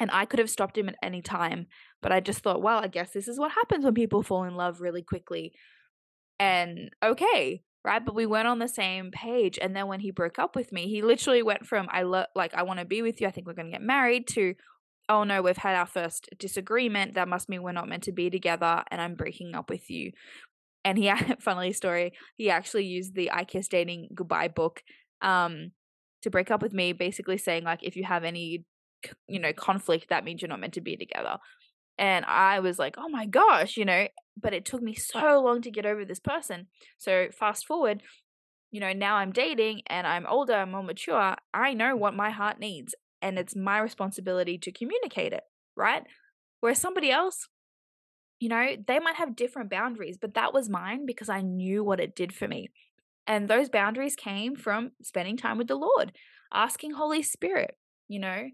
and 0.00 0.10
I 0.12 0.24
could 0.24 0.40
have 0.40 0.50
stopped 0.50 0.76
him 0.76 0.88
at 0.88 0.96
any 1.02 1.22
time. 1.22 1.66
But 2.04 2.12
I 2.12 2.20
just 2.20 2.40
thought, 2.40 2.60
well, 2.60 2.80
I 2.80 2.88
guess 2.88 3.12
this 3.12 3.28
is 3.28 3.38
what 3.38 3.52
happens 3.52 3.82
when 3.82 3.94
people 3.94 4.22
fall 4.22 4.44
in 4.44 4.56
love 4.56 4.82
really 4.82 5.00
quickly. 5.00 5.54
And 6.38 6.90
okay, 7.02 7.62
right? 7.82 8.04
But 8.04 8.14
we 8.14 8.26
weren't 8.26 8.46
on 8.46 8.58
the 8.58 8.68
same 8.68 9.10
page. 9.10 9.58
And 9.58 9.74
then 9.74 9.88
when 9.88 10.00
he 10.00 10.10
broke 10.10 10.38
up 10.38 10.54
with 10.54 10.70
me, 10.70 10.86
he 10.86 11.00
literally 11.00 11.42
went 11.42 11.66
from 11.66 11.88
I 11.90 12.02
love 12.02 12.26
like 12.34 12.52
I 12.52 12.62
want 12.64 12.80
to 12.80 12.84
be 12.84 13.00
with 13.00 13.22
you. 13.22 13.26
I 13.26 13.30
think 13.30 13.46
we're 13.46 13.54
going 13.54 13.68
to 13.68 13.72
get 13.72 13.80
married 13.80 14.28
to 14.28 14.54
oh 15.08 15.24
no, 15.24 15.40
we've 15.40 15.56
had 15.56 15.76
our 15.76 15.86
first 15.86 16.28
disagreement. 16.38 17.14
That 17.14 17.26
must 17.26 17.48
mean 17.48 17.62
we're 17.62 17.72
not 17.72 17.88
meant 17.88 18.02
to 18.02 18.12
be 18.12 18.28
together 18.28 18.84
and 18.90 19.00
I'm 19.00 19.14
breaking 19.14 19.54
up 19.54 19.70
with 19.70 19.88
you. 19.88 20.12
And 20.84 20.98
he 20.98 21.10
funnily 21.40 21.72
story, 21.72 22.12
he 22.36 22.50
actually 22.50 22.84
used 22.84 23.14
the 23.14 23.32
I 23.32 23.44
Kissed 23.44 23.70
Dating 23.70 24.10
goodbye 24.14 24.48
book 24.48 24.82
um 25.22 25.72
to 26.20 26.28
break 26.28 26.50
up 26.50 26.60
with 26.60 26.74
me, 26.74 26.92
basically 26.92 27.38
saying 27.38 27.64
like 27.64 27.80
if 27.82 27.96
you 27.96 28.04
have 28.04 28.24
any 28.24 28.66
you 29.26 29.38
know 29.38 29.54
conflict 29.54 30.10
that 30.10 30.24
means 30.24 30.42
you're 30.42 30.50
not 30.50 30.60
meant 30.60 30.74
to 30.74 30.80
be 30.82 30.96
together 30.96 31.38
and 31.98 32.24
i 32.26 32.60
was 32.60 32.78
like 32.78 32.96
oh 32.98 33.08
my 33.08 33.26
gosh 33.26 33.76
you 33.76 33.84
know 33.84 34.06
but 34.36 34.52
it 34.52 34.64
took 34.64 34.82
me 34.82 34.94
so 34.94 35.40
long 35.40 35.62
to 35.62 35.70
get 35.70 35.86
over 35.86 36.04
this 36.04 36.18
person. 36.18 36.66
So 36.98 37.28
fast 37.30 37.66
forward 37.66 38.02
you 38.70 38.80
know 38.80 38.92
now 38.92 39.16
i'm 39.16 39.30
dating 39.30 39.82
and 39.86 40.04
i'm 40.06 40.26
older 40.26 40.54
i'm 40.54 40.72
more 40.72 40.82
mature 40.82 41.36
i 41.52 41.74
know 41.74 41.94
what 41.94 42.14
my 42.14 42.30
heart 42.30 42.58
needs 42.58 42.92
and 43.22 43.38
it's 43.38 43.54
my 43.54 43.78
responsibility 43.78 44.58
to 44.58 44.72
communicate 44.72 45.32
it 45.32 45.44
right? 45.76 46.02
Whereas 46.60 46.80
somebody 46.80 47.10
else 47.10 47.48
you 48.40 48.48
know 48.48 48.76
they 48.86 48.98
might 48.98 49.14
have 49.16 49.36
different 49.36 49.70
boundaries 49.70 50.18
but 50.20 50.34
that 50.34 50.52
was 50.52 50.68
mine 50.68 51.06
because 51.06 51.28
i 51.28 51.40
knew 51.40 51.84
what 51.84 52.00
it 52.00 52.16
did 52.16 52.32
for 52.32 52.48
me. 52.48 52.70
And 53.26 53.48
those 53.48 53.70
boundaries 53.70 54.16
came 54.16 54.54
from 54.54 54.90
spending 55.02 55.36
time 55.36 55.56
with 55.56 55.68
the 55.68 55.76
lord 55.76 56.12
asking 56.52 56.92
holy 56.92 57.22
spirit 57.22 57.76
you 58.08 58.18
know? 58.18 58.48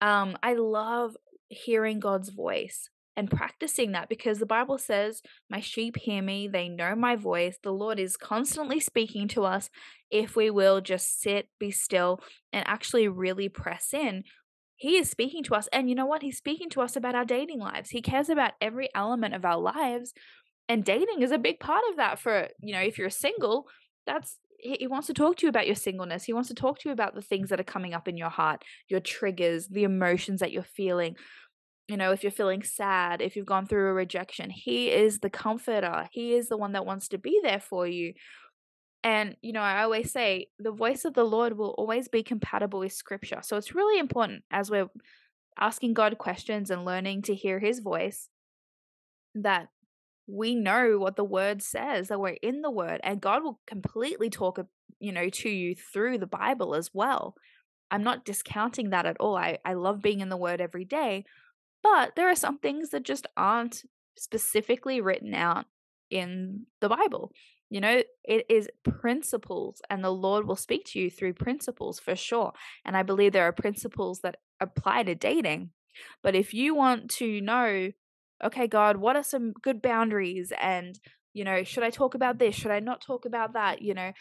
Um, 0.00 0.36
I 0.42 0.54
love 0.54 1.16
hearing 1.48 2.00
God's 2.00 2.30
voice 2.30 2.90
and 3.16 3.30
practicing 3.30 3.92
that 3.92 4.08
because 4.08 4.38
the 4.38 4.46
Bible 4.46 4.78
says, 4.78 5.22
My 5.48 5.60
sheep 5.60 5.96
hear 5.96 6.22
me, 6.22 6.48
they 6.48 6.68
know 6.68 6.94
my 6.94 7.16
voice. 7.16 7.58
The 7.62 7.72
Lord 7.72 7.98
is 7.98 8.16
constantly 8.16 8.78
speaking 8.78 9.26
to 9.28 9.44
us 9.44 9.70
if 10.10 10.36
we 10.36 10.50
will 10.50 10.80
just 10.80 11.20
sit, 11.20 11.48
be 11.58 11.70
still, 11.70 12.20
and 12.52 12.66
actually 12.68 13.08
really 13.08 13.48
press 13.48 13.94
in. 13.94 14.24
he 14.76 14.96
is 14.96 15.08
speaking 15.08 15.42
to 15.44 15.54
us. 15.54 15.68
And 15.72 15.88
you 15.88 15.94
know 15.94 16.04
what? 16.04 16.22
He's 16.22 16.36
speaking 16.36 16.68
to 16.70 16.82
us 16.82 16.96
about 16.96 17.14
our 17.14 17.24
dating 17.24 17.60
lives. 17.60 17.90
He 17.90 18.02
cares 18.02 18.28
about 18.28 18.52
every 18.60 18.90
element 18.94 19.34
of 19.34 19.44
our 19.44 19.58
lives. 19.58 20.12
And 20.68 20.84
dating 20.84 21.22
is 21.22 21.30
a 21.30 21.38
big 21.38 21.60
part 21.60 21.84
of 21.90 21.96
that 21.96 22.18
for, 22.18 22.48
you 22.60 22.74
know, 22.74 22.80
if 22.80 22.98
you're 22.98 23.08
single, 23.08 23.66
that's 24.06 24.36
he 24.58 24.86
wants 24.86 25.06
to 25.08 25.14
talk 25.14 25.36
to 25.36 25.46
you 25.46 25.48
about 25.48 25.66
your 25.66 25.76
singleness. 25.76 26.24
He 26.24 26.32
wants 26.32 26.48
to 26.48 26.54
talk 26.54 26.78
to 26.80 26.88
you 26.88 26.92
about 26.92 27.14
the 27.14 27.22
things 27.22 27.50
that 27.50 27.60
are 27.60 27.64
coming 27.64 27.94
up 27.94 28.08
in 28.08 28.16
your 28.16 28.30
heart, 28.30 28.64
your 28.88 29.00
triggers, 29.00 29.68
the 29.68 29.84
emotions 29.84 30.40
that 30.40 30.52
you're 30.52 30.62
feeling. 30.62 31.16
You 31.88 31.96
know, 31.96 32.12
if 32.12 32.22
you're 32.22 32.32
feeling 32.32 32.62
sad, 32.62 33.22
if 33.22 33.36
you've 33.36 33.46
gone 33.46 33.66
through 33.66 33.88
a 33.88 33.92
rejection, 33.92 34.50
he 34.50 34.90
is 34.90 35.20
the 35.20 35.30
comforter. 35.30 36.08
He 36.10 36.34
is 36.34 36.48
the 36.48 36.56
one 36.56 36.72
that 36.72 36.86
wants 36.86 37.08
to 37.08 37.18
be 37.18 37.40
there 37.42 37.60
for 37.60 37.86
you. 37.86 38.14
And, 39.04 39.36
you 39.40 39.52
know, 39.52 39.60
I 39.60 39.82
always 39.82 40.10
say 40.10 40.48
the 40.58 40.72
voice 40.72 41.04
of 41.04 41.14
the 41.14 41.24
Lord 41.24 41.56
will 41.56 41.74
always 41.78 42.08
be 42.08 42.24
compatible 42.24 42.80
with 42.80 42.92
scripture. 42.92 43.38
So 43.42 43.56
it's 43.56 43.74
really 43.74 44.00
important 44.00 44.42
as 44.50 44.68
we're 44.68 44.88
asking 45.60 45.94
God 45.94 46.18
questions 46.18 46.70
and 46.70 46.84
learning 46.84 47.22
to 47.22 47.34
hear 47.34 47.60
his 47.60 47.78
voice 47.78 48.28
that 49.36 49.68
we 50.26 50.54
know 50.54 50.98
what 50.98 51.16
the 51.16 51.24
word 51.24 51.62
says, 51.62 52.08
that 52.08 52.20
we're 52.20 52.36
in 52.42 52.62
the 52.62 52.70
word, 52.70 53.00
and 53.04 53.20
God 53.20 53.44
will 53.44 53.60
completely 53.66 54.30
talk, 54.30 54.58
you 54.98 55.12
know, 55.12 55.28
to 55.28 55.48
you 55.48 55.74
through 55.74 56.18
the 56.18 56.26
Bible 56.26 56.74
as 56.74 56.90
well. 56.92 57.34
I'm 57.90 58.02
not 58.02 58.24
discounting 58.24 58.90
that 58.90 59.06
at 59.06 59.16
all. 59.20 59.36
I, 59.36 59.58
I 59.64 59.74
love 59.74 60.02
being 60.02 60.20
in 60.20 60.28
the 60.28 60.36
word 60.36 60.60
every 60.60 60.84
day, 60.84 61.24
but 61.82 62.16
there 62.16 62.28
are 62.28 62.34
some 62.36 62.58
things 62.58 62.90
that 62.90 63.04
just 63.04 63.26
aren't 63.36 63.84
specifically 64.16 65.00
written 65.00 65.34
out 65.34 65.66
in 66.10 66.66
the 66.80 66.88
Bible. 66.88 67.30
You 67.68 67.80
know, 67.80 68.02
it 68.24 68.46
is 68.48 68.68
principles, 68.84 69.80
and 69.90 70.02
the 70.02 70.10
Lord 70.10 70.46
will 70.46 70.56
speak 70.56 70.84
to 70.86 70.98
you 71.00 71.10
through 71.10 71.34
principles 71.34 71.98
for 71.98 72.16
sure. 72.16 72.52
And 72.84 72.96
I 72.96 73.02
believe 73.02 73.32
there 73.32 73.46
are 73.46 73.52
principles 73.52 74.20
that 74.20 74.36
apply 74.60 75.04
to 75.04 75.14
dating. 75.14 75.70
But 76.22 76.34
if 76.34 76.54
you 76.54 76.74
want 76.74 77.10
to 77.12 77.40
know, 77.40 77.90
okay, 78.44 78.66
God, 78.66 78.96
what 78.96 79.16
are 79.16 79.22
some 79.22 79.52
good 79.62 79.82
boundaries? 79.82 80.52
And, 80.60 80.98
you 81.34 81.44
know, 81.44 81.64
should 81.64 81.82
I 81.82 81.90
talk 81.90 82.14
about 82.14 82.38
this? 82.38 82.54
Should 82.54 82.70
I 82.70 82.80
not 82.80 83.00
talk 83.00 83.24
about 83.24 83.54
that? 83.54 83.82
You 83.82 83.94
know, 83.94 84.12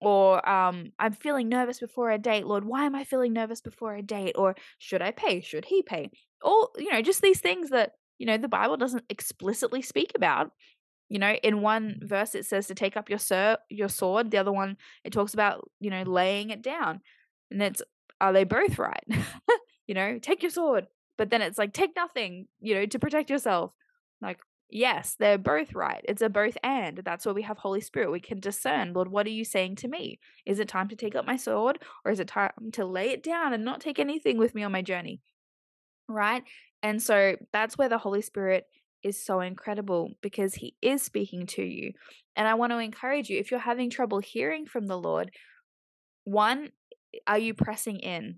or 0.00 0.48
um, 0.48 0.92
I'm 0.98 1.12
feeling 1.12 1.48
nervous 1.48 1.80
before 1.80 2.10
a 2.10 2.18
date, 2.18 2.46
Lord, 2.46 2.64
why 2.64 2.84
am 2.84 2.94
I 2.94 3.04
feeling 3.04 3.32
nervous 3.32 3.60
before 3.60 3.94
a 3.94 4.02
date? 4.02 4.34
Or 4.36 4.54
should 4.78 5.02
I 5.02 5.10
pay? 5.10 5.40
Should 5.40 5.64
he 5.64 5.82
pay? 5.82 6.10
All, 6.42 6.70
you 6.78 6.92
know, 6.92 7.02
just 7.02 7.22
these 7.22 7.40
things 7.40 7.70
that, 7.70 7.92
you 8.18 8.26
know, 8.26 8.36
the 8.36 8.48
Bible 8.48 8.76
doesn't 8.76 9.04
explicitly 9.08 9.82
speak 9.82 10.12
about, 10.14 10.52
you 11.08 11.18
know 11.18 11.34
in 11.42 11.62
one 11.62 11.98
verse 12.02 12.34
it 12.34 12.46
says 12.46 12.66
to 12.66 12.74
take 12.74 12.96
up 12.96 13.08
your 13.08 13.18
sir 13.18 13.56
your 13.68 13.88
sword 13.88 14.30
the 14.30 14.38
other 14.38 14.52
one 14.52 14.76
it 15.04 15.12
talks 15.12 15.34
about 15.34 15.68
you 15.80 15.90
know 15.90 16.02
laying 16.02 16.50
it 16.50 16.62
down 16.62 17.00
and 17.50 17.62
it's 17.62 17.82
are 18.20 18.32
they 18.32 18.44
both 18.44 18.78
right 18.78 19.04
you 19.86 19.94
know 19.94 20.18
take 20.18 20.42
your 20.42 20.50
sword 20.50 20.86
but 21.18 21.30
then 21.30 21.42
it's 21.42 21.58
like 21.58 21.72
take 21.74 21.94
nothing 21.94 22.46
you 22.60 22.74
know 22.74 22.86
to 22.86 22.98
protect 22.98 23.28
yourself. 23.28 23.72
Like 24.22 24.38
yes 24.70 25.16
they're 25.18 25.36
both 25.36 25.74
right. 25.74 26.04
It's 26.08 26.22
a 26.22 26.30
both 26.30 26.56
and. 26.62 27.02
That's 27.04 27.26
where 27.26 27.34
we 27.34 27.42
have 27.42 27.58
holy 27.58 27.82
spirit. 27.82 28.10
We 28.10 28.20
can 28.20 28.40
discern 28.40 28.94
lord 28.94 29.08
what 29.08 29.26
are 29.26 29.30
you 29.30 29.44
saying 29.44 29.76
to 29.76 29.88
me? 29.88 30.18
Is 30.46 30.58
it 30.58 30.68
time 30.68 30.88
to 30.88 30.96
take 30.96 31.14
up 31.14 31.26
my 31.26 31.36
sword 31.36 31.80
or 32.04 32.10
is 32.10 32.20
it 32.20 32.28
time 32.28 32.52
to 32.72 32.86
lay 32.86 33.10
it 33.10 33.22
down 33.22 33.52
and 33.52 33.64
not 33.64 33.80
take 33.80 33.98
anything 33.98 34.38
with 34.38 34.54
me 34.54 34.62
on 34.62 34.72
my 34.72 34.82
journey? 34.82 35.20
Right? 36.08 36.44
And 36.82 37.02
so 37.02 37.36
that's 37.52 37.76
where 37.76 37.88
the 37.88 37.98
holy 37.98 38.22
spirit 38.22 38.64
is 39.02 39.22
so 39.22 39.40
incredible 39.40 40.12
because 40.22 40.54
he 40.54 40.74
is 40.82 41.02
speaking 41.02 41.46
to 41.46 41.62
you. 41.62 41.92
And 42.36 42.46
I 42.46 42.54
want 42.54 42.72
to 42.72 42.78
encourage 42.78 43.28
you 43.28 43.38
if 43.38 43.50
you're 43.50 43.60
having 43.60 43.90
trouble 43.90 44.20
hearing 44.20 44.66
from 44.66 44.86
the 44.86 44.98
Lord, 44.98 45.30
one, 46.24 46.70
are 47.26 47.38
you 47.38 47.54
pressing 47.54 48.00
in? 48.00 48.36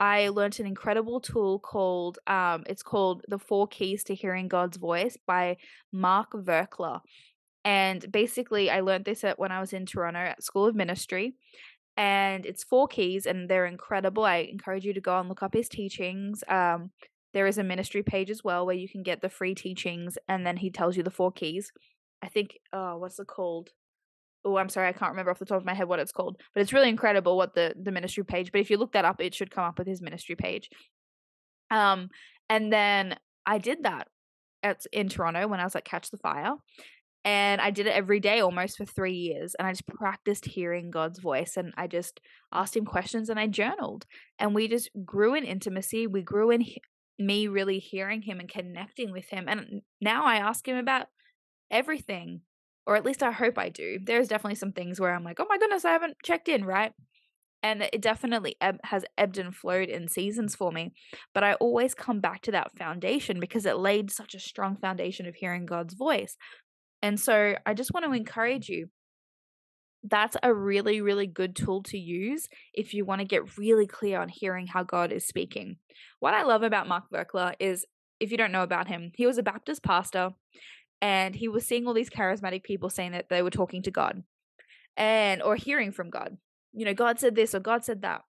I 0.00 0.30
learned 0.30 0.58
an 0.58 0.66
incredible 0.66 1.20
tool 1.20 1.58
called 1.58 2.18
um 2.26 2.64
it's 2.66 2.82
called 2.82 3.22
The 3.28 3.38
Four 3.38 3.68
Keys 3.68 4.02
to 4.04 4.14
Hearing 4.14 4.48
God's 4.48 4.78
Voice 4.78 5.16
by 5.26 5.58
Mark 5.92 6.32
Virkler. 6.32 7.00
And 7.64 8.10
basically 8.10 8.70
I 8.70 8.80
learned 8.80 9.04
this 9.04 9.22
at 9.24 9.38
when 9.38 9.52
I 9.52 9.60
was 9.60 9.74
in 9.74 9.84
Toronto 9.86 10.20
at 10.20 10.42
School 10.42 10.66
of 10.66 10.74
Ministry. 10.74 11.34
And 11.96 12.46
it's 12.46 12.64
four 12.64 12.88
keys 12.88 13.26
and 13.26 13.48
they're 13.48 13.66
incredible. 13.66 14.24
I 14.24 14.38
encourage 14.38 14.86
you 14.86 14.94
to 14.94 15.00
go 15.02 15.18
and 15.20 15.28
look 15.28 15.42
up 15.42 15.54
his 15.54 15.68
teachings. 15.68 16.42
Um 16.48 16.90
there 17.34 17.46
is 17.46 17.58
a 17.58 17.62
ministry 17.62 18.02
page 18.02 18.30
as 18.30 18.42
well 18.42 18.66
where 18.66 18.74
you 18.74 18.88
can 18.88 19.02
get 19.02 19.20
the 19.22 19.28
free 19.28 19.54
teachings 19.54 20.18
and 20.28 20.46
then 20.46 20.56
he 20.56 20.70
tells 20.70 20.96
you 20.96 21.02
the 21.02 21.10
four 21.10 21.30
keys. 21.32 21.72
I 22.22 22.28
think 22.28 22.58
oh 22.72 22.96
what's 22.98 23.18
it 23.20 23.26
called? 23.26 23.70
Oh, 24.44 24.56
I'm 24.56 24.68
sorry, 24.68 24.88
I 24.88 24.92
can't 24.92 25.10
remember 25.10 25.30
off 25.30 25.38
the 25.38 25.44
top 25.44 25.58
of 25.58 25.66
my 25.66 25.74
head 25.74 25.88
what 25.88 26.00
it's 26.00 26.12
called. 26.12 26.40
But 26.54 26.62
it's 26.62 26.72
really 26.72 26.88
incredible 26.88 27.36
what 27.36 27.54
the 27.54 27.74
the 27.80 27.92
ministry 27.92 28.24
page. 28.24 28.52
But 28.52 28.60
if 28.60 28.70
you 28.70 28.78
look 28.78 28.92
that 28.92 29.04
up, 29.04 29.20
it 29.20 29.34
should 29.34 29.50
come 29.50 29.64
up 29.64 29.78
with 29.78 29.86
his 29.86 30.02
ministry 30.02 30.36
page. 30.36 30.68
Um 31.70 32.08
and 32.48 32.72
then 32.72 33.16
I 33.46 33.58
did 33.58 33.84
that 33.84 34.08
at 34.62 34.84
in 34.92 35.08
Toronto 35.08 35.46
when 35.48 35.60
I 35.60 35.64
was 35.64 35.76
at 35.76 35.84
Catch 35.84 36.10
the 36.10 36.18
Fire. 36.18 36.54
And 37.24 37.60
I 37.60 37.70
did 37.70 37.86
it 37.86 37.94
every 37.94 38.18
day 38.18 38.40
almost 38.40 38.78
for 38.78 38.86
three 38.86 39.12
years. 39.14 39.54
And 39.58 39.68
I 39.68 39.72
just 39.72 39.86
practiced 39.86 40.46
hearing 40.46 40.90
God's 40.90 41.18
voice. 41.18 41.56
And 41.56 41.74
I 41.76 41.86
just 41.86 42.20
asked 42.52 42.74
him 42.74 42.86
questions 42.86 43.28
and 43.28 43.38
I 43.38 43.46
journaled. 43.46 44.06
And 44.38 44.54
we 44.54 44.68
just 44.68 44.88
grew 45.04 45.34
in 45.34 45.44
intimacy. 45.44 46.06
We 46.06 46.22
grew 46.22 46.50
in 46.50 46.64
me 47.18 47.46
really 47.46 47.78
hearing 47.78 48.22
him 48.22 48.40
and 48.40 48.48
connecting 48.48 49.12
with 49.12 49.28
him. 49.28 49.44
And 49.48 49.82
now 50.00 50.24
I 50.24 50.36
ask 50.36 50.66
him 50.66 50.76
about 50.76 51.08
everything, 51.70 52.40
or 52.90 52.96
at 52.96 53.04
least 53.04 53.22
I 53.22 53.30
hope 53.30 53.56
I 53.56 53.68
do. 53.68 54.00
There's 54.02 54.26
definitely 54.26 54.56
some 54.56 54.72
things 54.72 54.98
where 54.98 55.14
I'm 55.14 55.22
like, 55.22 55.38
oh 55.38 55.46
my 55.48 55.58
goodness, 55.58 55.84
I 55.84 55.92
haven't 55.92 56.16
checked 56.24 56.48
in, 56.48 56.64
right? 56.64 56.92
And 57.62 57.82
it 57.82 58.02
definitely 58.02 58.56
eb- 58.60 58.80
has 58.82 59.04
ebbed 59.16 59.38
and 59.38 59.54
flowed 59.54 59.88
in 59.88 60.08
seasons 60.08 60.56
for 60.56 60.72
me. 60.72 60.92
But 61.32 61.44
I 61.44 61.54
always 61.54 61.94
come 61.94 62.18
back 62.20 62.42
to 62.42 62.50
that 62.50 62.76
foundation 62.76 63.38
because 63.38 63.64
it 63.64 63.76
laid 63.76 64.10
such 64.10 64.34
a 64.34 64.40
strong 64.40 64.76
foundation 64.76 65.26
of 65.26 65.36
hearing 65.36 65.66
God's 65.66 65.94
voice. 65.94 66.36
And 67.00 67.20
so 67.20 67.54
I 67.64 67.74
just 67.74 67.94
want 67.94 68.06
to 68.06 68.12
encourage 68.12 68.68
you 68.68 68.88
that's 70.02 70.36
a 70.42 70.52
really, 70.52 71.00
really 71.00 71.28
good 71.28 71.54
tool 71.54 71.84
to 71.84 71.98
use 71.98 72.48
if 72.74 72.92
you 72.92 73.04
want 73.04 73.20
to 73.20 73.24
get 73.24 73.56
really 73.56 73.86
clear 73.86 74.20
on 74.20 74.28
hearing 74.28 74.66
how 74.66 74.82
God 74.82 75.12
is 75.12 75.24
speaking. 75.24 75.76
What 76.18 76.34
I 76.34 76.42
love 76.42 76.64
about 76.64 76.88
Mark 76.88 77.04
Virkler 77.14 77.54
is, 77.60 77.86
if 78.18 78.32
you 78.32 78.36
don't 78.36 78.50
know 78.50 78.64
about 78.64 78.88
him, 78.88 79.12
he 79.14 79.26
was 79.26 79.38
a 79.38 79.44
Baptist 79.44 79.84
pastor 79.84 80.30
and 81.00 81.34
he 81.34 81.48
was 81.48 81.66
seeing 81.66 81.86
all 81.86 81.94
these 81.94 82.10
charismatic 82.10 82.62
people 82.62 82.90
saying 82.90 83.12
that 83.12 83.28
they 83.28 83.42
were 83.42 83.50
talking 83.50 83.82
to 83.82 83.90
God 83.90 84.22
and 84.96 85.42
or 85.42 85.56
hearing 85.56 85.92
from 85.92 86.10
God. 86.10 86.36
You 86.72 86.84
know, 86.84 86.94
God 86.94 87.18
said 87.18 87.34
this 87.34 87.54
or 87.54 87.60
God 87.60 87.84
said 87.84 88.02
that. 88.02 88.22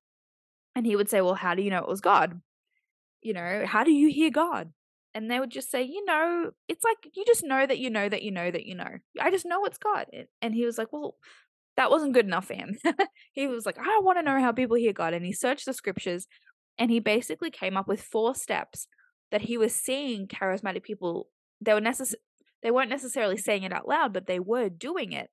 And 0.75 0.85
he 0.85 0.95
would 0.95 1.09
say, 1.09 1.21
Well, 1.21 1.35
how 1.35 1.53
do 1.53 1.61
you 1.61 1.69
know 1.69 1.79
it 1.79 1.87
was 1.87 2.01
God? 2.01 2.41
You 3.21 3.33
know, 3.33 3.65
how 3.65 3.83
do 3.83 3.91
you 3.91 4.09
hear 4.09 4.31
God? 4.31 4.71
And 5.13 5.29
they 5.29 5.39
would 5.39 5.51
just 5.51 5.69
say, 5.69 5.83
You 5.83 6.03
know, 6.05 6.51
it's 6.67 6.83
like 6.83 7.13
you 7.13 7.25
just 7.25 7.43
know 7.43 7.65
that 7.65 7.77
you 7.77 7.89
know 7.89 8.07
that 8.07 8.23
you 8.23 8.31
know 8.31 8.49
that 8.49 8.65
you 8.65 8.75
know. 8.75 8.97
I 9.19 9.29
just 9.31 9.45
know 9.45 9.65
it's 9.65 9.77
God. 9.77 10.07
And 10.41 10.55
he 10.55 10.65
was 10.65 10.77
like, 10.77 10.93
Well, 10.93 11.17
that 11.77 11.91
wasn't 11.91 12.13
good 12.13 12.25
enough 12.25 12.47
for 12.47 12.53
him. 12.53 12.77
he 13.33 13.47
was 13.47 13.65
like, 13.65 13.77
I 13.77 13.99
want 14.01 14.17
to 14.17 14.23
know 14.23 14.39
how 14.39 14.51
people 14.51 14.77
hear 14.77 14.93
God. 14.93 15.13
And 15.13 15.25
he 15.25 15.33
searched 15.33 15.65
the 15.65 15.73
scriptures 15.73 16.27
and 16.77 16.89
he 16.89 16.99
basically 16.99 17.51
came 17.51 17.77
up 17.77 17.87
with 17.87 18.01
four 18.01 18.33
steps 18.35 18.87
that 19.31 19.41
he 19.41 19.57
was 19.57 19.73
seeing 19.73 20.27
charismatic 20.27 20.83
people. 20.83 21.27
They 21.59 21.73
were 21.73 21.81
necess- 21.81 22.15
they 22.63 22.71
weren't 22.71 22.89
necessarily 22.89 23.37
saying 23.37 23.63
it 23.63 23.73
out 23.73 23.87
loud, 23.87 24.13
but 24.13 24.27
they 24.27 24.39
were 24.39 24.69
doing 24.69 25.11
it. 25.11 25.29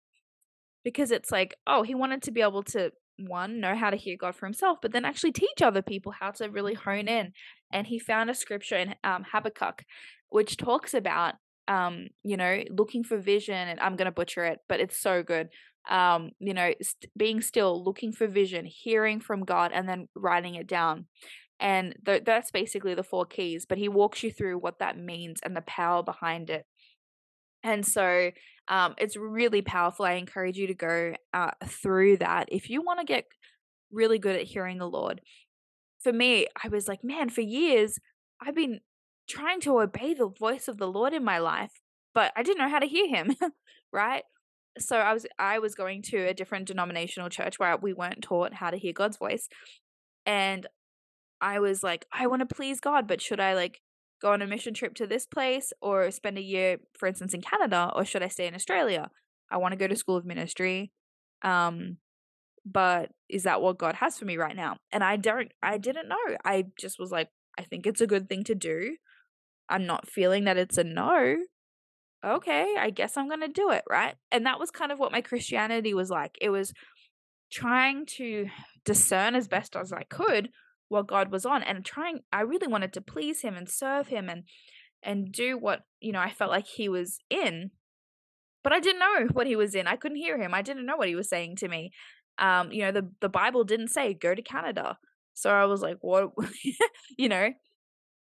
Because 0.84 1.10
it's 1.10 1.30
like, 1.30 1.54
oh, 1.66 1.82
he 1.82 1.94
wanted 1.94 2.22
to 2.22 2.30
be 2.30 2.40
able 2.40 2.62
to 2.64 2.92
one 3.18 3.60
know 3.60 3.74
how 3.74 3.90
to 3.90 3.96
hear 3.96 4.16
God 4.18 4.36
for 4.36 4.46
himself, 4.46 4.78
but 4.80 4.92
then 4.92 5.04
actually 5.04 5.32
teach 5.32 5.60
other 5.60 5.82
people 5.82 6.12
how 6.12 6.30
to 6.30 6.48
really 6.48 6.74
hone 6.74 7.08
in. 7.08 7.32
And 7.72 7.86
he 7.86 7.98
found 7.98 8.30
a 8.30 8.34
scripture 8.34 8.76
in 8.76 8.94
um, 9.02 9.24
Habakkuk, 9.30 9.82
which 10.30 10.56
talks 10.56 10.94
about 10.94 11.34
um, 11.66 12.06
you 12.24 12.38
know, 12.38 12.62
looking 12.70 13.04
for 13.04 13.18
vision. 13.18 13.54
And 13.68 13.78
I'm 13.80 13.96
gonna 13.96 14.12
butcher 14.12 14.44
it, 14.44 14.60
but 14.68 14.80
it's 14.80 14.98
so 14.98 15.22
good 15.22 15.50
um, 15.88 16.30
you 16.38 16.54
know, 16.54 16.72
st- 16.82 17.10
being 17.16 17.40
still, 17.40 17.82
looking 17.82 18.12
for 18.12 18.26
vision, 18.26 18.66
hearing 18.66 19.20
from 19.20 19.44
God, 19.44 19.72
and 19.72 19.88
then 19.88 20.08
writing 20.14 20.54
it 20.54 20.66
down. 20.66 21.06
And 21.60 21.94
th- 22.04 22.24
that's 22.24 22.50
basically 22.50 22.94
the 22.94 23.02
four 23.02 23.24
keys. 23.26 23.66
But 23.68 23.78
he 23.78 23.88
walks 23.88 24.22
you 24.22 24.30
through 24.30 24.58
what 24.58 24.78
that 24.78 24.98
means 24.98 25.40
and 25.42 25.56
the 25.56 25.62
power 25.62 26.02
behind 26.02 26.50
it. 26.50 26.66
And 27.62 27.84
so 27.84 28.30
um, 28.68 28.94
it's 28.98 29.16
really 29.16 29.62
powerful. 29.62 30.04
I 30.04 30.12
encourage 30.12 30.56
you 30.56 30.66
to 30.66 30.74
go 30.74 31.14
uh, 31.32 31.50
through 31.64 32.18
that 32.18 32.48
if 32.50 32.70
you 32.70 32.82
want 32.82 33.00
to 33.00 33.06
get 33.06 33.24
really 33.90 34.18
good 34.18 34.36
at 34.36 34.46
hearing 34.46 34.78
the 34.78 34.88
Lord. 34.88 35.20
For 36.00 36.12
me, 36.12 36.46
I 36.62 36.68
was 36.68 36.86
like, 36.86 37.02
man, 37.02 37.28
for 37.28 37.40
years, 37.40 37.98
I've 38.40 38.54
been 38.54 38.80
trying 39.28 39.60
to 39.62 39.80
obey 39.80 40.14
the 40.14 40.28
voice 40.28 40.68
of 40.68 40.78
the 40.78 40.86
Lord 40.86 41.12
in 41.12 41.24
my 41.24 41.38
life, 41.38 41.72
but 42.14 42.32
I 42.36 42.42
didn't 42.42 42.58
know 42.58 42.68
how 42.68 42.78
to 42.78 42.86
hear 42.86 43.08
him, 43.08 43.34
right? 43.92 44.22
so 44.80 44.96
I 44.98 45.12
was 45.12 45.26
I 45.38 45.58
was 45.58 45.74
going 45.74 46.02
to 46.02 46.28
a 46.28 46.34
different 46.34 46.66
denominational 46.66 47.28
church 47.28 47.58
where 47.58 47.76
we 47.76 47.92
weren't 47.92 48.22
taught 48.22 48.54
how 48.54 48.70
to 48.70 48.78
hear 48.78 48.92
God's 48.92 49.16
voice. 49.16 49.48
And 50.26 50.66
I 51.40 51.60
was 51.60 51.82
like, 51.82 52.06
I 52.12 52.26
want 52.26 52.48
to 52.48 52.54
please 52.54 52.80
God, 52.80 53.06
but 53.06 53.20
should 53.20 53.40
I 53.40 53.54
like 53.54 53.80
go 54.20 54.32
on 54.32 54.42
a 54.42 54.46
mission 54.46 54.74
trip 54.74 54.94
to 54.96 55.06
this 55.06 55.26
place 55.26 55.72
or 55.80 56.10
spend 56.10 56.38
a 56.38 56.42
year, 56.42 56.78
for 56.98 57.06
instance, 57.06 57.34
in 57.34 57.42
Canada, 57.42 57.90
or 57.94 58.04
should 58.04 58.22
I 58.22 58.28
stay 58.28 58.46
in 58.46 58.54
Australia? 58.54 59.10
I 59.50 59.56
want 59.56 59.72
to 59.72 59.78
go 59.78 59.86
to 59.86 59.96
school 59.96 60.16
of 60.16 60.24
ministry. 60.24 60.92
Um, 61.42 61.98
but 62.64 63.10
is 63.28 63.44
that 63.44 63.62
what 63.62 63.78
God 63.78 63.94
has 63.96 64.18
for 64.18 64.24
me 64.24 64.36
right 64.36 64.56
now? 64.56 64.76
And 64.92 65.02
I 65.02 65.16
don't 65.16 65.50
I 65.62 65.78
didn't 65.78 66.08
know. 66.08 66.16
I 66.44 66.66
just 66.78 66.98
was 66.98 67.10
like, 67.10 67.28
I 67.58 67.62
think 67.62 67.86
it's 67.86 68.00
a 68.00 68.06
good 68.06 68.28
thing 68.28 68.44
to 68.44 68.54
do. 68.54 68.96
I'm 69.68 69.86
not 69.86 70.08
feeling 70.08 70.44
that 70.44 70.56
it's 70.56 70.78
a 70.78 70.84
no. 70.84 71.36
Okay, 72.24 72.74
I 72.78 72.90
guess 72.90 73.16
I'm 73.16 73.28
going 73.28 73.42
to 73.42 73.48
do 73.48 73.70
it, 73.70 73.84
right? 73.88 74.16
And 74.32 74.44
that 74.44 74.58
was 74.58 74.72
kind 74.72 74.90
of 74.90 74.98
what 74.98 75.12
my 75.12 75.20
Christianity 75.20 75.94
was 75.94 76.10
like. 76.10 76.36
It 76.40 76.50
was 76.50 76.72
trying 77.52 78.06
to 78.16 78.48
discern 78.84 79.36
as 79.36 79.46
best 79.46 79.76
as 79.76 79.92
I 79.92 80.02
could 80.02 80.48
what 80.88 81.06
God 81.06 81.30
was 81.30 81.44
on 81.44 81.62
and 81.62 81.84
trying 81.84 82.20
I 82.32 82.40
really 82.40 82.66
wanted 82.66 82.92
to 82.94 83.00
please 83.00 83.42
him 83.42 83.54
and 83.56 83.68
serve 83.68 84.08
him 84.08 84.28
and 84.28 84.44
and 85.02 85.30
do 85.32 85.56
what, 85.56 85.82
you 86.00 86.12
know, 86.12 86.20
I 86.20 86.30
felt 86.30 86.50
like 86.50 86.66
he 86.66 86.88
was 86.88 87.18
in. 87.30 87.70
But 88.64 88.72
I 88.72 88.80
didn't 88.80 88.98
know 88.98 89.28
what 89.32 89.46
he 89.46 89.54
was 89.54 89.74
in. 89.74 89.86
I 89.86 89.96
couldn't 89.96 90.18
hear 90.18 90.38
him. 90.38 90.52
I 90.52 90.62
didn't 90.62 90.86
know 90.86 90.96
what 90.96 91.08
he 91.08 91.14
was 91.14 91.28
saying 91.28 91.56
to 91.56 91.68
me. 91.68 91.92
Um, 92.38 92.72
you 92.72 92.82
know, 92.82 92.92
the 92.92 93.10
the 93.20 93.28
Bible 93.28 93.64
didn't 93.64 93.88
say 93.88 94.14
go 94.14 94.34
to 94.34 94.42
Canada. 94.42 94.98
So 95.34 95.50
I 95.50 95.66
was 95.66 95.82
like, 95.82 95.98
what 96.00 96.30
you 97.18 97.28
know, 97.28 97.50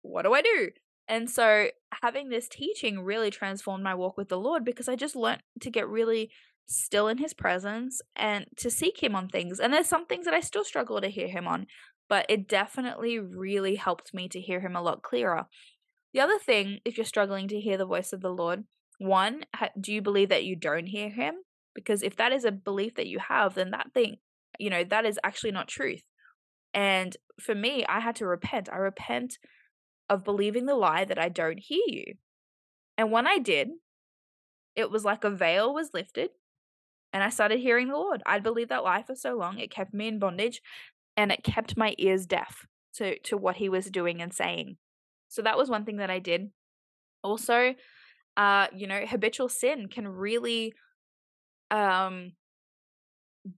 what 0.01 0.24
do 0.24 0.34
I 0.34 0.41
do? 0.41 0.69
And 1.07 1.29
so 1.29 1.67
having 2.01 2.29
this 2.29 2.48
teaching 2.48 3.01
really 3.01 3.29
transformed 3.29 3.84
my 3.84 3.93
walk 3.93 4.17
with 4.17 4.29
the 4.29 4.39
Lord 4.39 4.65
because 4.65 4.89
I 4.89 4.95
just 4.95 5.15
learned 5.15 5.43
to 5.62 5.69
get 5.69 5.88
really 5.88 6.31
still 6.67 7.07
in 7.07 7.19
his 7.19 7.34
presence 7.34 8.01
and 8.15 8.45
to 8.57 8.72
seek 8.72 9.01
him 9.01 9.15
on 9.15 9.27
things. 9.29 9.60
And 9.60 9.72
there's 9.72 9.88
some 9.88 10.05
things 10.05 10.25
that 10.25 10.34
I 10.34 10.39
still 10.39 10.63
struggle 10.63 11.00
to 11.00 11.07
hear 11.07 11.27
him 11.27 11.48
on, 11.48 11.67
but 12.09 12.25
it 12.29 12.47
definitely 12.47 13.19
really 13.19 13.75
helped 13.75 14.13
me 14.13 14.27
to 14.29 14.39
hear 14.39 14.59
him 14.59 14.75
a 14.75 14.81
lot 14.81 15.01
clearer. 15.01 15.45
The 16.13 16.21
other 16.21 16.39
thing, 16.39 16.79
if 16.85 16.97
you're 16.97 17.05
struggling 17.05 17.47
to 17.50 17.59
hear 17.59 17.77
the 17.77 17.85
voice 17.85 18.13
of 18.13 18.21
the 18.21 18.29
Lord, 18.29 18.63
one, 19.00 19.43
do 19.79 19.91
you 19.93 20.01
believe 20.01 20.29
that 20.29 20.45
you 20.45 20.55
don't 20.55 20.88
hear 20.88 21.09
him? 21.09 21.35
Because 21.74 22.03
if 22.03 22.15
that 22.15 22.31
is 22.31 22.45
a 22.45 22.51
belief 22.51 22.95
that 22.95 23.07
you 23.07 23.19
have, 23.19 23.55
then 23.55 23.71
that 23.71 23.91
thing, 23.93 24.17
you 24.57 24.69
know, 24.69 24.83
that 24.85 25.05
is 25.05 25.19
actually 25.24 25.51
not 25.51 25.67
truth. 25.67 26.03
And 26.74 27.17
for 27.39 27.53
me, 27.53 27.85
I 27.88 28.00
had 28.00 28.15
to 28.17 28.25
repent. 28.25 28.69
I 28.71 28.77
repent 28.77 29.38
of 30.09 30.24
believing 30.24 30.65
the 30.65 30.75
lie 30.75 31.03
that 31.05 31.19
I 31.19 31.29
don't 31.29 31.59
hear 31.59 31.83
you. 31.85 32.13
And 32.97 33.12
when 33.12 33.27
I 33.27 33.39
did, 33.39 33.69
it 34.75 34.89
was 34.89 35.03
like 35.03 35.24
a 35.24 35.29
veil 35.29 35.74
was 35.74 35.89
lifted 35.93 36.29
and 37.12 37.24
I 37.24 37.29
started 37.29 37.59
hearing 37.59 37.88
the 37.88 37.95
Lord. 37.95 38.21
I'd 38.25 38.43
believed 38.43 38.71
that 38.71 38.83
lie 38.83 39.03
for 39.03 39.15
so 39.15 39.35
long, 39.35 39.57
it 39.57 39.71
kept 39.71 39.93
me 39.93 40.07
in 40.07 40.19
bondage 40.19 40.62
and 41.17 41.31
it 41.31 41.43
kept 41.43 41.77
my 41.77 41.95
ears 41.98 42.25
deaf 42.25 42.65
to, 42.95 43.17
to 43.19 43.38
what 43.38 43.57
he 43.57 43.69
was 43.69 43.89
doing 43.89 44.22
and 44.22 44.34
saying. 44.34 44.77
So 45.27 45.41
that 45.41 45.57
was 45.57 45.69
one 45.69 45.86
thing 45.86 45.98
that 45.98 46.10
I 46.10 46.19
did. 46.19 46.50
Also, 47.24 47.75
uh, 48.38 48.67
you 48.75 48.88
know, 48.88 49.05
habitual 49.05 49.50
sin 49.50 49.88
can 49.88 50.07
really 50.07 50.74
um 51.72 52.34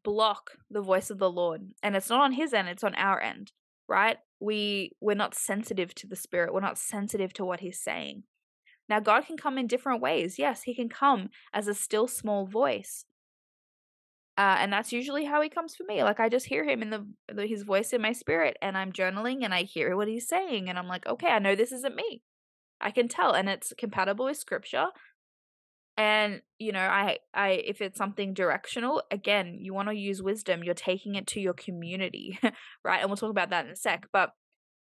block 0.03 0.51
the 0.69 0.81
voice 0.81 1.09
of 1.09 1.17
the 1.17 1.29
Lord. 1.29 1.61
And 1.83 1.95
it's 1.95 2.09
not 2.09 2.21
on 2.21 2.33
his 2.33 2.53
end, 2.53 2.67
it's 2.67 2.83
on 2.83 2.95
our 2.95 3.21
end, 3.21 3.51
right? 3.87 4.17
We 4.39 4.91
we're 5.01 5.15
not 5.15 5.35
sensitive 5.35 5.93
to 5.95 6.07
the 6.07 6.15
spirit. 6.15 6.53
We're 6.53 6.61
not 6.61 6.77
sensitive 6.77 7.33
to 7.33 7.45
what 7.45 7.59
he's 7.59 7.79
saying. 7.79 8.23
Now 8.89 8.99
God 8.99 9.25
can 9.25 9.37
come 9.37 9.57
in 9.57 9.67
different 9.67 10.01
ways. 10.01 10.39
Yes, 10.39 10.63
he 10.63 10.75
can 10.75 10.89
come 10.89 11.29
as 11.53 11.67
a 11.67 11.73
still 11.73 12.07
small 12.07 12.45
voice. 12.45 13.05
Uh, 14.37 14.57
and 14.59 14.71
that's 14.71 14.93
usually 14.93 15.25
how 15.25 15.41
he 15.41 15.49
comes 15.49 15.75
for 15.75 15.83
me. 15.87 16.03
Like 16.03 16.19
I 16.19 16.29
just 16.29 16.45
hear 16.45 16.63
him 16.63 16.83
in 16.83 16.91
the, 16.91 17.07
the 17.33 17.47
his 17.47 17.63
voice 17.63 17.91
in 17.91 18.01
my 18.01 18.11
spirit, 18.11 18.55
and 18.61 18.77
I'm 18.77 18.91
journaling, 18.91 19.43
and 19.43 19.53
I 19.53 19.63
hear 19.63 19.95
what 19.95 20.07
he's 20.07 20.27
saying, 20.27 20.69
and 20.69 20.77
I'm 20.77 20.87
like, 20.87 21.07
okay, 21.07 21.27
I 21.27 21.39
know 21.39 21.55
this 21.55 21.71
isn't 21.71 21.95
me. 21.95 22.21
I 22.79 22.91
can 22.91 23.07
tell, 23.07 23.33
and 23.33 23.49
it's 23.49 23.73
compatible 23.77 24.25
with 24.25 24.37
scripture. 24.37 24.87
And 25.97 26.41
you 26.59 26.71
know, 26.71 26.79
I, 26.79 27.17
I, 27.33 27.49
if 27.49 27.81
it's 27.81 27.97
something 27.97 28.35
directional, 28.35 29.01
again, 29.09 29.57
you 29.59 29.73
want 29.73 29.89
to 29.89 29.95
use 29.95 30.21
wisdom. 30.21 30.63
You're 30.63 30.75
taking 30.75 31.15
it 31.15 31.25
to 31.27 31.39
your 31.39 31.53
community, 31.53 32.37
right? 32.83 33.01
And 33.01 33.09
we'll 33.09 33.17
talk 33.17 33.31
about 33.31 33.49
that 33.49 33.65
in 33.65 33.71
a 33.71 33.75
sec. 33.75 34.05
But 34.13 34.33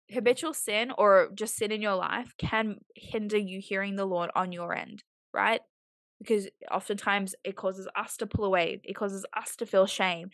habitual 0.09 0.53
sin 0.53 0.91
or 0.97 1.29
just 1.35 1.55
sin 1.55 1.71
in 1.71 1.81
your 1.81 1.95
life 1.95 2.33
can 2.39 2.77
hinder 2.95 3.37
you 3.37 3.59
hearing 3.61 3.95
the 3.95 4.05
Lord 4.05 4.31
on 4.35 4.51
your 4.51 4.75
end, 4.75 5.03
right? 5.31 5.61
Because 6.25 6.47
oftentimes 6.71 7.35
it 7.43 7.55
causes 7.55 7.87
us 7.95 8.17
to 8.17 8.27
pull 8.27 8.45
away, 8.45 8.81
it 8.83 8.93
causes 8.93 9.25
us 9.35 9.55
to 9.57 9.65
feel 9.65 9.85
shame, 9.85 10.29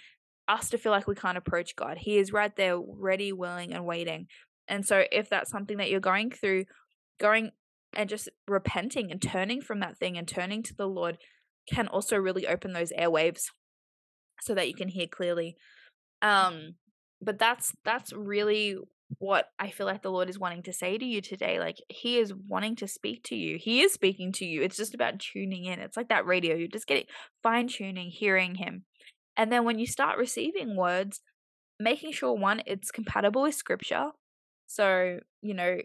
us 0.48 0.69
to 0.69 0.77
feel 0.77 0.91
like 0.91 1.07
we 1.07 1.15
can't 1.15 1.38
approach 1.38 1.75
God. 1.75 1.97
He 1.97 2.17
is 2.17 2.32
right 2.32 2.56
there, 2.56 2.80
ready, 2.80 3.34
willing, 3.34 3.73
and 3.73 3.86
waiting. 3.86 4.27
And 4.67 4.86
so, 4.86 5.04
if 5.12 5.30
that's 5.30 5.51
something 5.51 5.77
that 5.77 5.89
you're 5.89 5.99
going 5.99 6.32
through, 6.32 6.65
going 7.19 7.51
and 7.93 8.10
just 8.10 8.30
repenting 8.47 9.12
and 9.12 9.21
turning 9.21 9.62
from 9.62 9.82
that 9.82 9.97
thing 9.97 10.17
and 10.17 10.27
turning 10.27 10.63
to 10.63 10.73
the 10.73 10.88
Lord 10.88 11.17
can 11.69 11.88
also 11.88 12.15
really 12.15 12.47
open 12.47 12.71
those 12.71 12.93
airwaves 12.97 13.47
so 14.41 14.56
that 14.56 14.67
you 14.67 14.73
can 14.73 14.88
hear 14.88 15.08
clearly. 15.08 15.58
Um, 16.21 16.75
but 17.21 17.38
that's 17.38 17.73
that's 17.84 18.13
really 18.13 18.77
what 19.19 19.45
I 19.60 19.69
feel 19.69 19.86
like 19.86 20.02
the 20.02 20.12
Lord 20.12 20.30
is 20.30 20.39
wanting 20.39 20.63
to 20.63 20.74
say 20.74 20.97
to 20.97 21.06
you 21.06 21.21
today. 21.21 21.60
Like 21.60 21.78
He 21.89 22.17
is 22.17 22.34
wanting 22.34 22.76
to 22.78 22.88
speak 22.88 23.24
to 23.26 23.36
you. 23.36 23.58
He 23.58 23.82
is 23.82 23.93
speaking 23.93 24.32
to 24.34 24.45
you. 24.45 24.62
It's 24.62 24.78
just 24.78 24.93
about 24.93 25.19
tuning 25.19 25.65
in. 25.65 25.80
It's 25.80 25.97
like 25.97 26.10
that 26.10 26.26
radio. 26.26 26.56
You're 26.56 26.67
just 26.67 26.88
getting 26.88 27.06
fine 27.43 27.67
tuning, 27.67 28.10
hearing 28.10 28.56
Him. 28.56 28.86
And 29.38 29.52
then 29.52 29.63
when 29.63 29.80
you 29.80 29.88
start 29.88 30.17
receiving 30.17 30.76
words, 30.76 31.21
making 31.80 32.12
sure 32.12 32.34
one, 32.34 32.62
it's 32.65 32.91
compatible 32.91 33.43
with 33.43 33.56
scripture. 33.56 34.12
So, 34.67 35.19
you 35.41 35.54
know, 35.54 35.78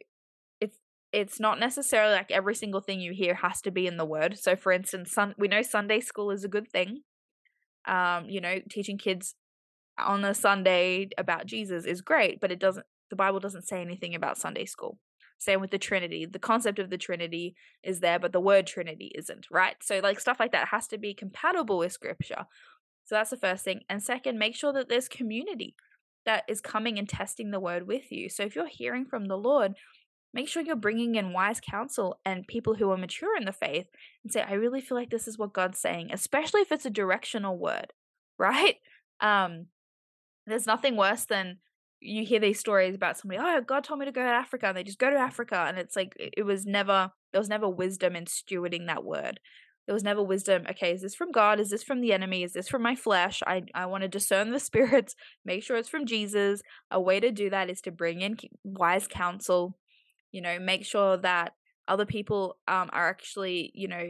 it's 0.61 0.79
it's 1.13 1.41
not 1.41 1.59
necessarily 1.59 2.15
like 2.15 2.31
every 2.31 2.55
single 2.55 2.81
thing 2.81 3.01
you 3.01 3.13
hear 3.13 3.35
has 3.35 3.61
to 3.63 3.71
be 3.71 3.87
in 3.87 3.97
the 3.97 4.05
word. 4.05 4.39
So 4.39 4.57
for 4.57 4.73
instance, 4.73 5.13
sun, 5.13 5.35
we 5.39 5.49
know 5.49 5.63
Sunday 5.63 6.01
school 6.01 6.31
is 6.31 6.45
a 6.45 6.49
good 6.49 6.71
thing. 6.71 7.03
Um, 7.87 8.29
you 8.29 8.41
know, 8.41 8.57
teaching 8.69 8.99
kids 8.99 9.35
on 9.99 10.25
a 10.25 10.35
Sunday 10.35 11.09
about 11.17 11.47
Jesus 11.47 11.85
is 11.85 12.01
great, 12.01 12.41
but 12.41 12.53
it 12.53 12.59
doesn't 12.59 12.87
the 13.11 13.17
Bible 13.17 13.41
doesn't 13.41 13.69
say 13.69 13.81
anything 13.81 14.15
about 14.15 14.39
Sunday 14.39 14.65
school. 14.65 14.99
Same 15.39 15.61
with 15.61 15.71
the 15.71 15.79
Trinity. 15.79 16.27
The 16.27 16.39
concept 16.39 16.79
of 16.79 16.91
the 16.91 16.99
Trinity 16.99 17.55
is 17.83 18.01
there, 18.01 18.19
but 18.19 18.33
the 18.33 18.41
word 18.41 18.67
Trinity 18.67 19.13
isn't, 19.15 19.47
right? 19.51 19.77
So, 19.83 20.01
like, 20.03 20.19
stuff 20.19 20.41
like 20.41 20.53
that 20.53 20.69
has 20.69 20.87
to 20.89 20.99
be 20.99 21.15
compatible 21.15 21.79
with 21.79 21.93
Scripture. 21.93 22.47
So, 23.05 23.15
that's 23.15 23.31
the 23.31 23.37
first 23.37 23.65
thing. 23.65 23.81
And 23.89 24.03
second, 24.03 24.39
make 24.39 24.57
sure 24.57 24.73
that 24.73 24.89
there's 24.89 25.09
community 25.09 25.77
that 26.25 26.45
is 26.49 26.61
coming 26.61 26.99
and 26.99 27.09
testing 27.09 27.51
the 27.51 27.61
word 27.61 27.87
with 27.87 28.11
you. 28.11 28.31
So, 28.31 28.45
if 28.45 28.57
you're 28.57 28.67
hearing 28.67 29.05
from 29.05 29.27
the 29.27 29.37
Lord, 29.37 29.75
make 30.33 30.49
sure 30.49 30.63
you're 30.63 30.77
bringing 30.77 31.15
in 31.17 31.35
wise 31.35 31.61
counsel 31.61 32.19
and 32.25 32.47
people 32.47 32.75
who 32.75 32.91
are 32.91 32.97
mature 32.97 33.37
in 33.37 33.45
the 33.45 33.53
faith 33.53 33.87
and 34.25 34.33
say, 34.33 34.43
I 34.43 34.55
really 34.55 34.81
feel 34.81 34.97
like 34.97 35.11
this 35.11 35.29
is 35.29 35.39
what 35.39 35.53
God's 35.53 35.79
saying, 35.79 36.11
especially 36.13 36.63
if 36.63 36.73
it's 36.73 36.87
a 36.87 36.91
directional 36.91 37.59
word, 37.59 37.93
right? 38.39 38.77
Um, 39.21 39.67
there's 40.47 40.67
nothing 40.67 40.97
worse 40.97 41.25
than 41.25 41.59
you 42.01 42.25
hear 42.25 42.41
these 42.41 42.61
stories 42.61 42.95
about 42.95 43.19
somebody, 43.19 43.41
oh, 43.43 43.61
God 43.61 43.85
told 43.85 44.01
me 44.01 44.07
to 44.07 44.13
go 44.13 44.23
to 44.23 44.29
Africa, 44.29 44.67
and 44.69 44.77
they 44.77 44.85
just 44.85 44.99
go 44.99 45.11
to 45.11 45.17
Africa, 45.17 45.65
and 45.69 45.79
it's 45.79 45.97
like 45.97 46.15
it 46.19 46.45
was 46.45 46.67
never 46.67 47.11
there 47.33 47.41
was 47.41 47.49
never 47.49 47.69
wisdom 47.69 48.17
in 48.17 48.25
stewarding 48.25 48.87
that 48.87 49.05
word. 49.05 49.41
There 49.87 49.95
was 49.95 50.05
never 50.05 50.23
wisdom. 50.23 50.65
Okay, 50.71 50.93
is 50.93 51.03
this 51.03 51.15
from 51.15 51.31
God? 51.31 51.61
Is 51.61 51.71
this 51.71 51.83
from 51.83 52.01
the 52.01 52.13
enemy? 52.13 52.43
Is 52.43 52.53
this 52.53 52.69
from 52.69 52.83
my 52.83 52.95
flesh? 52.97 53.43
I 53.47 53.63
I 53.75 53.87
want 53.87 54.03
to 54.03 54.09
discern 54.09 54.51
the 54.51 54.61
spirits, 54.71 55.15
make 55.45 55.63
sure 55.63 55.77
it's 55.77 55.89
from 55.89 56.07
Jesus. 56.07 56.63
A 56.91 57.01
way 57.01 57.21
to 57.21 57.31
do 57.31 57.51
that 57.51 57.71
is 57.71 57.81
to 57.83 57.91
bring 57.91 58.21
in 58.21 58.37
wise 58.65 59.07
counsel. 59.07 59.79
You 60.33 60.43
know, 60.43 60.59
make 60.59 60.85
sure 60.85 61.17
that 61.19 61.53
other 61.89 62.07
people 62.07 62.59
um 62.69 62.91
are 62.93 63.09
actually 63.09 63.71
you 63.75 63.89
know 63.89 64.09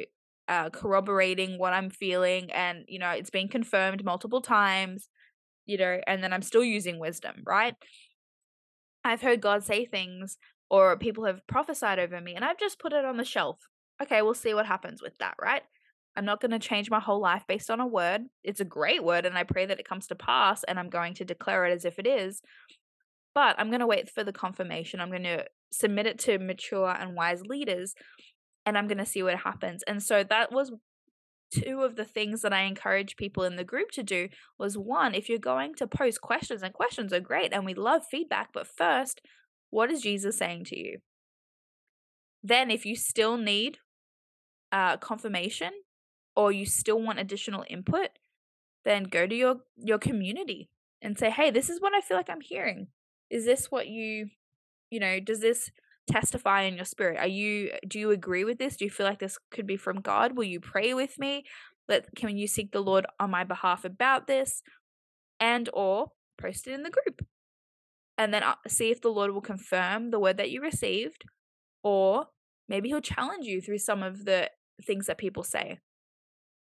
uh, 0.48 0.70
corroborating 0.70 1.58
what 1.58 1.72
I'm 1.72 1.90
feeling, 1.90 2.50
and 2.52 2.84
you 2.88 2.98
know 2.98 3.10
it's 3.10 3.30
been 3.30 3.48
confirmed 3.48 4.04
multiple 4.04 4.40
times 4.40 5.08
you 5.66 5.76
know, 5.76 6.00
and 6.06 6.22
then 6.22 6.32
I'm 6.32 6.42
still 6.42 6.64
using 6.64 6.98
wisdom, 6.98 7.42
right? 7.44 7.74
I've 9.04 9.22
heard 9.22 9.40
God 9.40 9.64
say 9.64 9.84
things 9.84 10.38
or 10.70 10.96
people 10.96 11.24
have 11.24 11.46
prophesied 11.46 11.98
over 11.98 12.20
me 12.20 12.34
and 12.34 12.44
I've 12.44 12.58
just 12.58 12.78
put 12.78 12.92
it 12.92 13.04
on 13.04 13.16
the 13.16 13.24
shelf. 13.24 13.58
Okay, 14.02 14.22
we'll 14.22 14.34
see 14.34 14.54
what 14.54 14.66
happens 14.66 15.00
with 15.02 15.16
that, 15.18 15.34
right? 15.40 15.62
I'm 16.16 16.24
not 16.24 16.40
going 16.40 16.50
to 16.50 16.58
change 16.58 16.90
my 16.90 16.98
whole 16.98 17.20
life 17.20 17.44
based 17.46 17.70
on 17.70 17.80
a 17.80 17.86
word. 17.86 18.22
It's 18.42 18.60
a 18.60 18.64
great 18.64 19.04
word 19.04 19.26
and 19.26 19.36
I 19.36 19.44
pray 19.44 19.66
that 19.66 19.78
it 19.78 19.88
comes 19.88 20.06
to 20.08 20.14
pass 20.14 20.64
and 20.64 20.78
I'm 20.78 20.88
going 20.88 21.14
to 21.14 21.24
declare 21.24 21.66
it 21.66 21.72
as 21.72 21.84
if 21.84 21.98
it 21.98 22.06
is. 22.06 22.40
But 23.34 23.56
I'm 23.58 23.68
going 23.68 23.80
to 23.80 23.86
wait 23.86 24.10
for 24.10 24.24
the 24.24 24.32
confirmation. 24.32 25.00
I'm 25.00 25.10
going 25.10 25.24
to 25.24 25.44
submit 25.70 26.06
it 26.06 26.18
to 26.20 26.38
mature 26.38 26.96
and 26.98 27.14
wise 27.14 27.42
leaders 27.42 27.94
and 28.64 28.78
I'm 28.78 28.88
going 28.88 28.98
to 28.98 29.06
see 29.06 29.22
what 29.22 29.36
happens. 29.36 29.82
And 29.86 30.02
so 30.02 30.24
that 30.24 30.50
was 30.50 30.72
two 31.52 31.82
of 31.82 31.96
the 31.96 32.04
things 32.04 32.42
that 32.42 32.52
I 32.52 32.62
encourage 32.62 33.16
people 33.16 33.44
in 33.44 33.56
the 33.56 33.64
group 33.64 33.90
to 33.92 34.02
do 34.02 34.28
was 34.58 34.76
one, 34.76 35.14
if 35.14 35.28
you're 35.28 35.38
going 35.38 35.74
to 35.76 35.86
post 35.86 36.20
questions, 36.20 36.62
and 36.62 36.72
questions 36.72 37.12
are 37.12 37.20
great 37.20 37.52
and 37.52 37.64
we 37.64 37.74
love 37.74 38.02
feedback, 38.10 38.50
but 38.52 38.66
first, 38.66 39.20
what 39.70 39.90
is 39.90 40.02
Jesus 40.02 40.38
saying 40.38 40.64
to 40.66 40.78
you? 40.78 40.98
Then, 42.42 42.70
if 42.70 42.86
you 42.86 42.94
still 42.94 43.36
need 43.36 43.78
uh, 44.70 44.96
confirmation 44.98 45.70
or 46.34 46.52
you 46.52 46.66
still 46.66 47.00
want 47.00 47.18
additional 47.18 47.64
input, 47.68 48.10
then 48.84 49.04
go 49.04 49.26
to 49.26 49.34
your 49.34 49.56
your 49.76 49.98
community 49.98 50.70
and 51.02 51.18
say, 51.18 51.30
"Hey, 51.30 51.50
this 51.50 51.68
is 51.68 51.80
what 51.80 51.92
I 51.94 52.00
feel 52.00 52.16
like 52.16 52.30
I'm 52.30 52.40
hearing. 52.40 52.88
Is 53.30 53.44
this 53.44 53.70
what 53.70 53.88
you, 53.88 54.28
you 54.90 55.00
know, 55.00 55.18
does 55.18 55.40
this 55.40 55.70
testify 56.06 56.62
in 56.62 56.76
your 56.76 56.84
spirit 56.84 57.18
are 57.18 57.26
you 57.26 57.70
do 57.86 57.98
you 57.98 58.10
agree 58.10 58.44
with 58.44 58.58
this 58.58 58.76
do 58.76 58.84
you 58.84 58.90
feel 58.90 59.06
like 59.06 59.18
this 59.18 59.38
could 59.50 59.66
be 59.66 59.76
from 59.76 60.00
god 60.00 60.36
will 60.36 60.44
you 60.44 60.60
pray 60.60 60.94
with 60.94 61.18
me 61.18 61.44
let 61.88 62.06
can 62.14 62.36
you 62.36 62.46
seek 62.46 62.70
the 62.72 62.82
lord 62.82 63.06
on 63.18 63.30
my 63.30 63.42
behalf 63.44 63.84
about 63.84 64.26
this 64.26 64.62
and 65.40 65.68
or 65.72 66.12
post 66.38 66.66
it 66.66 66.72
in 66.72 66.82
the 66.82 66.90
group 66.90 67.22
and 68.18 68.32
then 68.32 68.42
uh, 68.42 68.54
see 68.66 68.90
if 68.90 69.00
the 69.00 69.10
Lord 69.10 69.32
will 69.32 69.40
confirm 69.40 70.10
the 70.10 70.18
word 70.18 70.38
that 70.38 70.50
you 70.50 70.62
received, 70.62 71.24
or 71.82 72.28
maybe 72.68 72.88
He'll 72.88 73.00
challenge 73.00 73.46
you 73.46 73.60
through 73.60 73.78
some 73.78 74.02
of 74.02 74.24
the 74.24 74.50
things 74.84 75.06
that 75.06 75.18
people 75.18 75.42
say. 75.42 75.78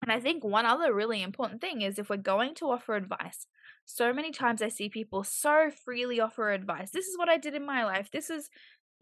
And 0.02 0.10
I 0.10 0.18
think 0.18 0.42
one 0.42 0.66
other 0.66 0.92
really 0.92 1.22
important 1.22 1.60
thing 1.60 1.82
is 1.82 1.98
if 1.98 2.10
we're 2.10 2.16
going 2.16 2.54
to 2.56 2.70
offer 2.70 2.96
advice, 2.96 3.46
so 3.84 4.12
many 4.12 4.32
times 4.32 4.62
I 4.62 4.68
see 4.68 4.88
people 4.88 5.22
so 5.22 5.70
freely 5.84 6.20
offer 6.20 6.50
advice. 6.50 6.90
This 6.90 7.06
is 7.06 7.18
what 7.18 7.28
I 7.28 7.36
did 7.36 7.54
in 7.54 7.64
my 7.64 7.84
life. 7.84 8.08
This 8.12 8.30
is, 8.30 8.48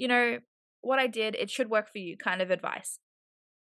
you 0.01 0.09
know, 0.09 0.39
what 0.81 0.99
I 0.99 1.07
did. 1.07 1.35
It 1.35 1.51
should 1.51 1.69
work 1.71 1.93
for 1.93 1.99
you 1.99 2.17
kind 2.17 2.41
of 2.41 2.51
advice. 2.51 2.99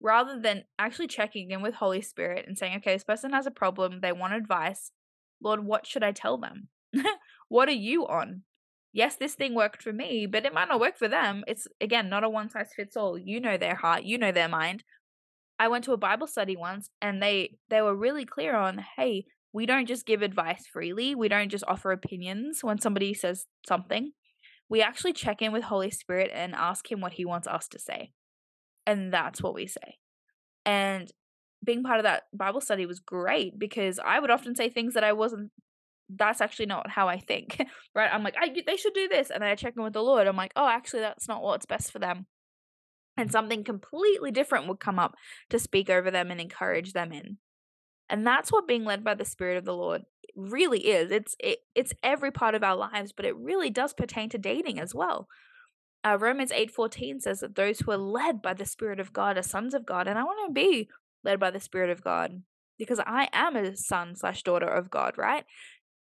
Rather 0.01 0.39
than 0.39 0.65
actually 0.79 1.07
checking 1.07 1.51
in 1.51 1.63
with 1.63 1.75
Holy 1.75 2.03
Spirit 2.03 2.45
and 2.47 2.59
saying, 2.59 2.77
okay, 2.77 2.93
this 2.93 3.05
person 3.05 3.33
has 3.33 3.47
a 3.47 3.51
problem. 3.51 4.01
They 4.01 4.13
want 4.13 4.35
advice. 4.35 4.93
Lord, 5.43 5.65
what 5.65 5.87
should 5.87 6.05
I 6.05 6.13
tell 6.13 6.37
them? 6.37 6.69
what 7.49 7.69
are 7.69 7.73
you 7.73 8.07
on? 8.07 8.43
Yes, 8.93 9.17
this 9.17 9.35
thing 9.35 9.55
worked 9.55 9.83
for 9.83 9.93
me, 9.93 10.27
but 10.27 10.45
it 10.45 10.53
might 10.53 10.69
not 10.69 10.81
work 10.81 10.99
for 10.99 11.09
them. 11.09 11.45
It's, 11.47 11.67
again, 11.81 12.11
not 12.11 12.25
a 12.25 12.29
one 12.29 12.51
size 12.51 12.71
fits 12.77 12.97
all. 12.97 13.19
You 13.19 13.41
know 13.41 13.57
their 13.57 13.75
heart, 13.75 14.05
you 14.05 14.19
know 14.19 14.33
their 14.33 14.49
mind. 14.49 14.85
I 15.59 15.69
went 15.69 15.85
to 15.85 15.93
a 15.93 15.99
Bible 15.99 16.27
study 16.27 16.57
once 16.57 16.91
and 17.01 17.23
they 17.23 17.57
they 17.71 17.81
were 17.81 17.97
really 17.97 18.27
clear 18.27 18.55
on, 18.55 18.85
hey, 18.97 19.25
we 19.55 19.65
don't 19.65 19.87
just 19.87 20.05
give 20.05 20.21
advice 20.21 20.67
freely. 20.71 21.15
We 21.15 21.29
don't 21.29 21.49
just 21.49 21.65
offer 21.67 21.93
opinions 21.93 22.63
when 22.63 22.79
somebody 22.79 23.15
says 23.15 23.47
something. 23.67 24.13
We 24.69 24.83
actually 24.83 25.13
check 25.13 25.43
in 25.43 25.53
with 25.53 25.65
Holy 25.65 25.91
Spirit 25.91 26.31
and 26.35 26.55
ask 26.55 26.91
him 26.91 27.01
what 27.01 27.15
he 27.15 27.25
wants 27.25 27.47
us 27.47 27.69
to 27.69 27.79
say. 27.79 28.13
And 28.87 29.13
that's 29.13 29.43
what 29.43 29.55
we 29.55 29.67
say. 29.67 29.99
And 30.65 31.11
being 31.65 31.83
part 31.83 31.99
of 31.99 32.05
that 32.05 32.25
Bible 32.33 32.61
study 32.61 32.87
was 32.87 33.01
great 33.01 33.59
because 33.59 33.99
I 33.99 34.19
would 34.19 34.31
often 34.31 34.55
say 34.55 34.69
things 34.69 34.95
that 34.95 35.05
I 35.05 35.13
wasn't 35.13 35.51
that's 36.09 36.41
actually 36.41 36.67
not 36.67 36.91
how 36.91 37.09
I 37.09 37.19
think, 37.19 37.61
right? 37.95 38.11
I'm 38.13 38.23
like, 38.23 38.37
I, 38.41 38.55
they 38.67 38.77
should 38.77 38.95
do 38.95 39.09
this. 39.09 39.31
And 39.31 39.43
then 39.43 39.51
I 39.51 39.55
check 39.55 39.75
in 39.77 39.83
with 39.83 39.93
the 39.93 40.03
Lord. 40.03 40.27
I'm 40.27 40.37
like, 40.37 40.53
oh, 40.57 40.69
actually, 40.69 41.01
that's 41.01 41.29
not 41.29 41.43
what's 41.43 41.67
best 41.67 41.91
for 41.91 41.99
them. 41.99 42.27
And 43.17 43.33
something 43.33 43.65
completely 43.65 44.31
different 44.31 44.69
would 44.69 44.81
come 44.81 44.99
up 44.99 45.15
to 45.51 45.59
speak 45.59 45.89
over 45.89 46.11
them 46.11 46.31
and 46.31 46.41
encourage 46.41 46.93
them 46.93 47.13
in. 47.13 47.39
And 48.09 48.27
that's 48.27 48.53
what 48.53 48.69
being 48.69 48.85
led 48.85 49.03
by 49.03 49.15
the 49.15 49.25
Spirit 49.25 49.57
of 49.57 49.65
the 49.65 49.75
Lord 49.75 50.03
really 50.37 50.87
is. 50.87 51.11
It's 51.11 51.35
it, 51.41 51.59
it's 51.75 51.95
every 52.03 52.31
part 52.31 52.55
of 52.55 52.63
our 52.63 52.77
lives, 52.77 53.13
but 53.13 53.25
it 53.25 53.37
really 53.37 53.71
does 53.71 53.93
pertain 53.93 54.29
to 54.31 54.39
dating 54.39 54.79
as 54.79 54.95
well. 54.95 55.29
Uh, 56.05 56.17
Romans 56.21 56.53
eight 56.53 56.71
fourteen 56.71 57.21
says 57.21 57.41
that 57.41 57.57
those 57.57 57.81
who 57.81 57.91
are 57.91 57.97
led 57.97 58.43
by 58.43 58.55
the 58.55 58.67
Spirit 58.67 59.01
of 59.01 59.13
God 59.13 59.37
are 59.37 59.43
sons 59.43 59.75
of 59.75 59.87
God, 59.87 60.07
and 60.07 60.19
I 60.19 60.25
want 60.25 60.39
to 60.47 60.53
be 60.53 60.89
led 61.25 61.41
by 61.41 61.51
the 61.51 61.61
Spirit 61.61 61.91
of 61.91 62.05
God 62.05 62.43
because 62.79 63.01
I 63.01 63.29
am 63.33 63.57
a 63.57 63.77
son 63.77 64.15
slash 64.15 64.43
daughter 64.43 64.69
of 64.69 64.91
God, 64.91 65.15
right? 65.17 65.45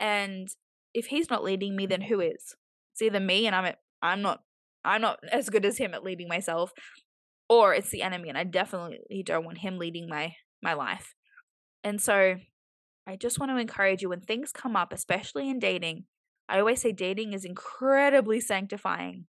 And 0.00 0.48
if 0.92 1.06
He's 1.06 1.30
not 1.30 1.44
leading 1.44 1.76
me, 1.76 1.86
then 1.86 2.02
who 2.02 2.20
is? 2.20 2.56
It's 2.92 3.02
either 3.02 3.20
me, 3.20 3.46
and 3.46 3.56
I'm 3.56 3.74
I'm 4.02 4.20
not 4.20 4.42
I'm 4.84 5.00
not 5.00 5.20
as 5.32 5.48
good 5.48 5.64
as 5.64 5.78
Him 5.78 5.94
at 5.94 6.04
leading 6.04 6.28
myself, 6.28 6.72
or 7.48 7.72
it's 7.72 7.90
the 7.90 8.02
enemy, 8.02 8.28
and 8.28 8.36
I 8.36 8.44
definitely 8.44 9.22
don't 9.24 9.44
want 9.44 9.58
Him 9.58 9.78
leading 9.78 10.08
my 10.08 10.34
my 10.62 10.74
life. 10.74 11.14
And 11.82 12.00
so 12.00 12.36
I 13.06 13.16
just 13.16 13.38
want 13.38 13.50
to 13.50 13.58
encourage 13.58 14.02
you 14.02 14.08
when 14.08 14.20
things 14.20 14.52
come 14.52 14.76
up, 14.76 14.92
especially 14.92 15.50
in 15.50 15.58
dating. 15.58 16.04
I 16.48 16.58
always 16.58 16.80
say 16.80 16.92
dating 16.92 17.32
is 17.32 17.44
incredibly 17.44 18.40
sanctifying, 18.40 19.26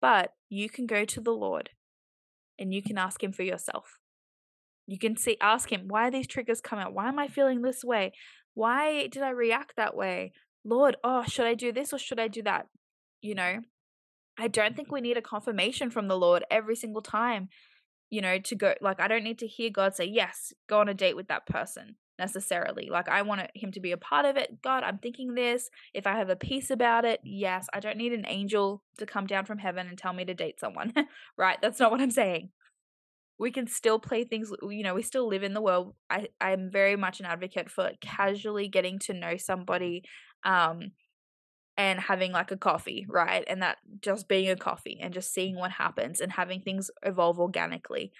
but 0.00 0.32
you 0.48 0.68
can 0.68 0.86
go 0.86 1.04
to 1.04 1.20
the 1.20 1.32
Lord 1.32 1.70
and 2.58 2.72
you 2.72 2.82
can 2.82 2.98
ask 2.98 3.22
Him 3.22 3.32
for 3.32 3.42
yourself. 3.42 3.98
You 4.86 4.98
can 4.98 5.16
see, 5.16 5.36
ask 5.40 5.70
Him, 5.70 5.88
why 5.88 6.10
these 6.10 6.26
triggers 6.26 6.60
come 6.60 6.78
out? 6.78 6.94
Why 6.94 7.08
am 7.08 7.18
I 7.18 7.28
feeling 7.28 7.62
this 7.62 7.82
way? 7.84 8.12
Why 8.54 9.08
did 9.08 9.22
I 9.22 9.30
react 9.30 9.74
that 9.76 9.96
way? 9.96 10.32
Lord, 10.64 10.96
oh, 11.04 11.24
should 11.24 11.46
I 11.46 11.54
do 11.54 11.72
this 11.72 11.92
or 11.92 11.98
should 11.98 12.20
I 12.20 12.28
do 12.28 12.42
that? 12.42 12.66
You 13.20 13.34
know, 13.34 13.60
I 14.38 14.48
don't 14.48 14.76
think 14.76 14.90
we 14.90 15.00
need 15.00 15.16
a 15.16 15.22
confirmation 15.22 15.90
from 15.90 16.08
the 16.08 16.18
Lord 16.18 16.44
every 16.50 16.76
single 16.76 17.02
time 17.02 17.48
you 18.10 18.20
know, 18.20 18.38
to 18.38 18.54
go 18.54 18.74
like 18.80 19.00
I 19.00 19.08
don't 19.08 19.24
need 19.24 19.38
to 19.40 19.46
hear 19.46 19.70
God 19.70 19.94
say, 19.94 20.04
"Yes, 20.04 20.52
go 20.68 20.80
on 20.80 20.88
a 20.88 20.94
date 20.94 21.16
with 21.16 21.28
that 21.28 21.46
person." 21.46 21.96
necessarily. 22.18 22.88
Like 22.90 23.08
I 23.08 23.22
want 23.22 23.42
him 23.54 23.72
to 23.72 23.80
be 23.80 23.92
a 23.92 23.96
part 23.96 24.24
of 24.24 24.36
it. 24.36 24.62
God, 24.62 24.82
I'm 24.82 24.98
thinking 24.98 25.34
this. 25.34 25.70
If 25.94 26.06
I 26.06 26.16
have 26.16 26.30
a 26.30 26.36
peace 26.36 26.70
about 26.70 27.04
it, 27.04 27.20
yes, 27.22 27.66
I 27.72 27.80
don't 27.80 27.98
need 27.98 28.12
an 28.12 28.24
angel 28.26 28.82
to 28.98 29.06
come 29.06 29.26
down 29.26 29.44
from 29.44 29.58
heaven 29.58 29.86
and 29.86 29.98
tell 29.98 30.12
me 30.12 30.24
to 30.24 30.34
date 30.34 30.60
someone. 30.60 30.92
right? 31.36 31.58
That's 31.60 31.80
not 31.80 31.90
what 31.90 32.00
I'm 32.00 32.10
saying. 32.10 32.50
We 33.38 33.50
can 33.50 33.66
still 33.66 33.98
play 33.98 34.24
things, 34.24 34.50
you 34.62 34.82
know, 34.82 34.94
we 34.94 35.02
still 35.02 35.28
live 35.28 35.42
in 35.42 35.52
the 35.52 35.60
world. 35.60 35.94
I 36.08 36.28
I'm 36.40 36.70
very 36.70 36.96
much 36.96 37.20
an 37.20 37.26
advocate 37.26 37.70
for 37.70 37.90
casually 38.00 38.68
getting 38.68 38.98
to 39.00 39.12
know 39.12 39.36
somebody 39.36 40.04
um 40.42 40.92
and 41.76 42.00
having 42.00 42.32
like 42.32 42.50
a 42.50 42.56
coffee, 42.56 43.06
right? 43.08 43.44
And 43.48 43.62
that 43.62 43.78
just 44.00 44.28
being 44.28 44.50
a 44.50 44.56
coffee 44.56 44.98
and 45.00 45.12
just 45.12 45.32
seeing 45.32 45.56
what 45.56 45.72
happens 45.72 46.20
and 46.20 46.32
having 46.32 46.60
things 46.62 46.90
evolve 47.04 47.38
organically. 47.38 48.12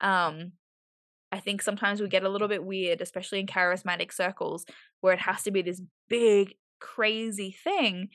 Um 0.00 0.52
I 1.30 1.40
think 1.40 1.60
sometimes 1.62 2.00
we 2.00 2.08
get 2.08 2.24
a 2.24 2.28
little 2.28 2.48
bit 2.48 2.64
weird, 2.64 3.00
especially 3.00 3.40
in 3.40 3.46
charismatic 3.46 4.12
circles, 4.12 4.64
where 5.00 5.12
it 5.12 5.20
has 5.20 5.42
to 5.42 5.50
be 5.50 5.62
this 5.62 5.82
big, 6.08 6.54
crazy 6.80 7.54
thing. 7.64 8.08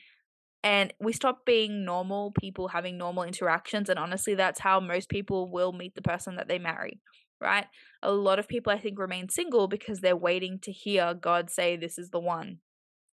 And 0.62 0.92
we 1.00 1.12
stop 1.12 1.44
being 1.46 1.84
normal 1.84 2.32
people 2.32 2.68
having 2.68 2.96
normal 2.98 3.24
interactions. 3.24 3.88
And 3.90 3.98
honestly, 3.98 4.34
that's 4.34 4.60
how 4.60 4.80
most 4.80 5.10
people 5.10 5.50
will 5.50 5.72
meet 5.72 5.94
the 5.94 6.02
person 6.02 6.36
that 6.36 6.48
they 6.48 6.58
marry, 6.58 7.00
right? 7.40 7.66
A 8.02 8.12
lot 8.12 8.38
of 8.38 8.48
people, 8.48 8.72
I 8.72 8.78
think, 8.78 8.98
remain 8.98 9.28
single 9.28 9.68
because 9.68 10.00
they're 10.00 10.16
waiting 10.16 10.58
to 10.62 10.72
hear 10.72 11.14
God 11.14 11.50
say, 11.50 11.76
This 11.76 11.98
is 11.98 12.10
the 12.10 12.20
one. 12.20 12.60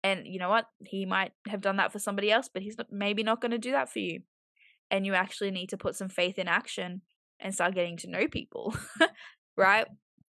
And 0.05 0.27
you 0.27 0.37
know 0.37 0.49
what? 0.49 0.67
He 0.85 1.03
might 1.03 1.31
have 1.47 1.61
done 1.61 1.77
that 1.77 1.91
for 1.91 1.97
somebody 1.97 2.31
else, 2.31 2.47
but 2.47 2.61
he's 2.61 2.77
not, 2.77 2.91
maybe 2.91 3.23
not 3.23 3.41
going 3.41 3.53
to 3.53 3.57
do 3.57 3.71
that 3.71 3.91
for 3.91 3.97
you. 3.97 4.21
And 4.91 5.03
you 5.03 5.15
actually 5.15 5.49
need 5.49 5.69
to 5.69 5.77
put 5.77 5.95
some 5.95 6.09
faith 6.09 6.37
in 6.37 6.47
action 6.47 7.01
and 7.39 7.55
start 7.55 7.73
getting 7.73 7.97
to 7.97 8.09
know 8.11 8.27
people, 8.27 8.75
right? 9.57 9.87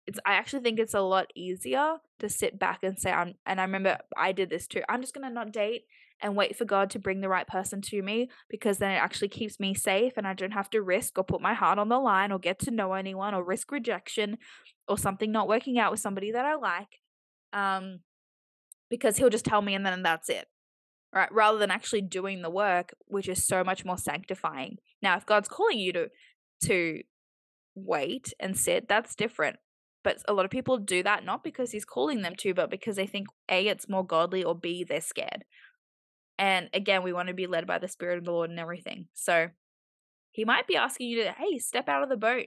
It's 0.07 0.19
I 0.25 0.33
actually 0.33 0.63
think 0.63 0.79
it's 0.79 0.95
a 0.95 1.01
lot 1.01 1.27
easier 1.35 1.97
to 2.17 2.29
sit 2.29 2.57
back 2.57 2.79
and 2.81 2.97
say 2.97 3.11
I'm 3.11 3.35
and 3.45 3.61
I 3.61 3.63
remember 3.63 3.99
I 4.17 4.31
did 4.31 4.49
this 4.49 4.65
too. 4.65 4.81
I'm 4.89 5.01
just 5.01 5.13
going 5.13 5.27
to 5.27 5.31
not 5.31 5.51
date 5.51 5.83
and 6.19 6.35
wait 6.35 6.55
for 6.55 6.65
God 6.65 6.89
to 6.89 6.99
bring 6.99 7.21
the 7.21 7.29
right 7.29 7.45
person 7.45 7.79
to 7.79 8.01
me 8.01 8.27
because 8.49 8.79
then 8.79 8.89
it 8.89 8.95
actually 8.95 9.27
keeps 9.27 9.59
me 9.59 9.75
safe 9.75 10.13
and 10.17 10.25
I 10.25 10.33
don't 10.33 10.53
have 10.53 10.71
to 10.71 10.81
risk 10.81 11.19
or 11.19 11.23
put 11.23 11.41
my 11.41 11.53
heart 11.53 11.77
on 11.77 11.89
the 11.89 11.99
line 11.99 12.31
or 12.31 12.39
get 12.39 12.57
to 12.61 12.71
know 12.71 12.93
anyone 12.93 13.35
or 13.35 13.43
risk 13.43 13.71
rejection 13.71 14.39
or 14.87 14.97
something 14.97 15.31
not 15.31 15.47
working 15.47 15.77
out 15.77 15.91
with 15.91 15.99
somebody 15.99 16.31
that 16.31 16.43
I 16.43 16.55
like. 16.55 17.01
Um 17.53 17.99
because 18.89 19.17
he'll 19.17 19.29
just 19.29 19.45
tell 19.45 19.61
me 19.61 19.75
and 19.75 19.85
then 19.85 20.03
that's 20.03 20.29
it. 20.29 20.47
Right? 21.13 21.31
Rather 21.31 21.57
than 21.57 21.71
actually 21.71 22.01
doing 22.01 22.41
the 22.41 22.49
work, 22.49 22.93
which 23.07 23.27
is 23.27 23.43
so 23.43 23.63
much 23.63 23.83
more 23.83 23.97
sanctifying. 23.97 24.77
Now, 25.01 25.17
if 25.17 25.25
God's 25.25 25.49
calling 25.49 25.79
you 25.79 25.91
to 25.93 26.09
to 26.63 27.01
wait 27.75 28.33
and 28.39 28.57
sit, 28.57 28.87
that's 28.87 29.15
different. 29.15 29.57
But 30.03 30.17
a 30.27 30.33
lot 30.33 30.45
of 30.45 30.51
people 30.51 30.77
do 30.77 31.03
that 31.03 31.25
not 31.25 31.43
because 31.43 31.71
he's 31.71 31.85
calling 31.85 32.21
them 32.21 32.35
to, 32.39 32.53
but 32.53 32.69
because 32.69 32.95
they 32.95 33.07
think 33.07 33.27
A, 33.49 33.67
it's 33.67 33.89
more 33.89 34.05
godly, 34.05 34.43
or 34.43 34.55
B, 34.55 34.83
they're 34.83 35.01
scared. 35.01 35.45
And 36.37 36.69
again, 36.73 37.03
we 37.03 37.11
want 37.11 37.27
to 37.27 37.33
be 37.33 37.47
led 37.47 37.67
by 37.67 37.79
the 37.79 37.87
Spirit 37.87 38.17
of 38.17 38.25
the 38.25 38.31
Lord 38.31 38.49
and 38.49 38.59
everything. 38.59 39.07
So 39.13 39.49
he 40.31 40.45
might 40.45 40.67
be 40.67 40.77
asking 40.77 41.09
you 41.09 41.23
to, 41.23 41.31
hey, 41.31 41.57
step 41.57 41.89
out 41.89 42.03
of 42.03 42.09
the 42.09 42.17
boat, 42.17 42.45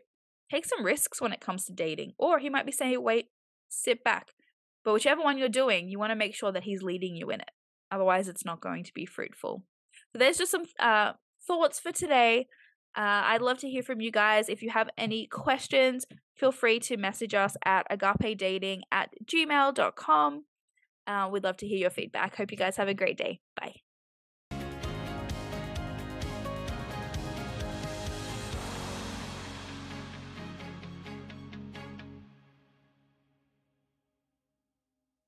take 0.51 0.65
some 0.65 0.85
risks 0.85 1.21
when 1.21 1.33
it 1.33 1.41
comes 1.41 1.67
to 1.67 1.75
dating. 1.75 2.13
Or 2.17 2.39
he 2.39 2.49
might 2.49 2.65
be 2.65 2.73
saying, 2.73 3.03
wait, 3.03 3.27
sit 3.69 4.03
back, 4.03 4.29
but 4.85 4.93
whichever 4.93 5.23
one 5.23 5.39
you're 5.39 5.49
doing, 5.49 5.89
you 5.89 5.99
want 5.99 6.11
to 6.11 6.17
make 6.17 6.35
sure 6.35 6.53
that 6.53 6.65
he's 6.65 6.83
leading 6.83 7.17
you 7.17 7.31
in 7.31 7.41
it. 7.41 7.51
Otherwise, 7.91 8.29
it's 8.29 8.45
not 8.45 8.61
going 8.61 8.85
to 8.85 8.93
be 8.95 9.07
fruitful. 9.07 9.65
So 10.13 10.19
there's 10.19 10.39
just 10.39 10.51
some 10.51 10.65
uh, 10.81 11.13
thoughts 11.47 11.79
for 11.79 11.93
today. 11.93 12.47
Uh, 12.97 13.25
I'd 13.25 13.43
love 13.43 13.59
to 13.59 13.71
hear 13.71 13.83
from 13.83 14.01
you 14.01 14.11
guys. 14.11 14.49
If 14.49 14.63
you 14.63 14.71
have 14.71 14.91
any 14.99 15.27
questions, 15.27 16.05
feel 16.35 16.53
free 16.53 16.79
to 16.81 16.97
message 16.97 17.35
us 17.35 17.57
at 17.65 17.87
agapedating 17.91 18.81
at 18.91 19.11
gmail.com. 19.25 20.45
Uh, 21.07 21.29
we'd 21.33 21.45
love 21.45 21.57
to 21.59 21.67
hear 21.67 21.79
your 21.79 21.91
feedback. 21.91 22.37
Hope 22.37 22.51
you 22.51 22.59
guys 22.59 22.77
have 22.77 22.89
a 22.89 22.95
great 22.95 23.17
day. 23.17 23.41
Bye. 23.61 23.82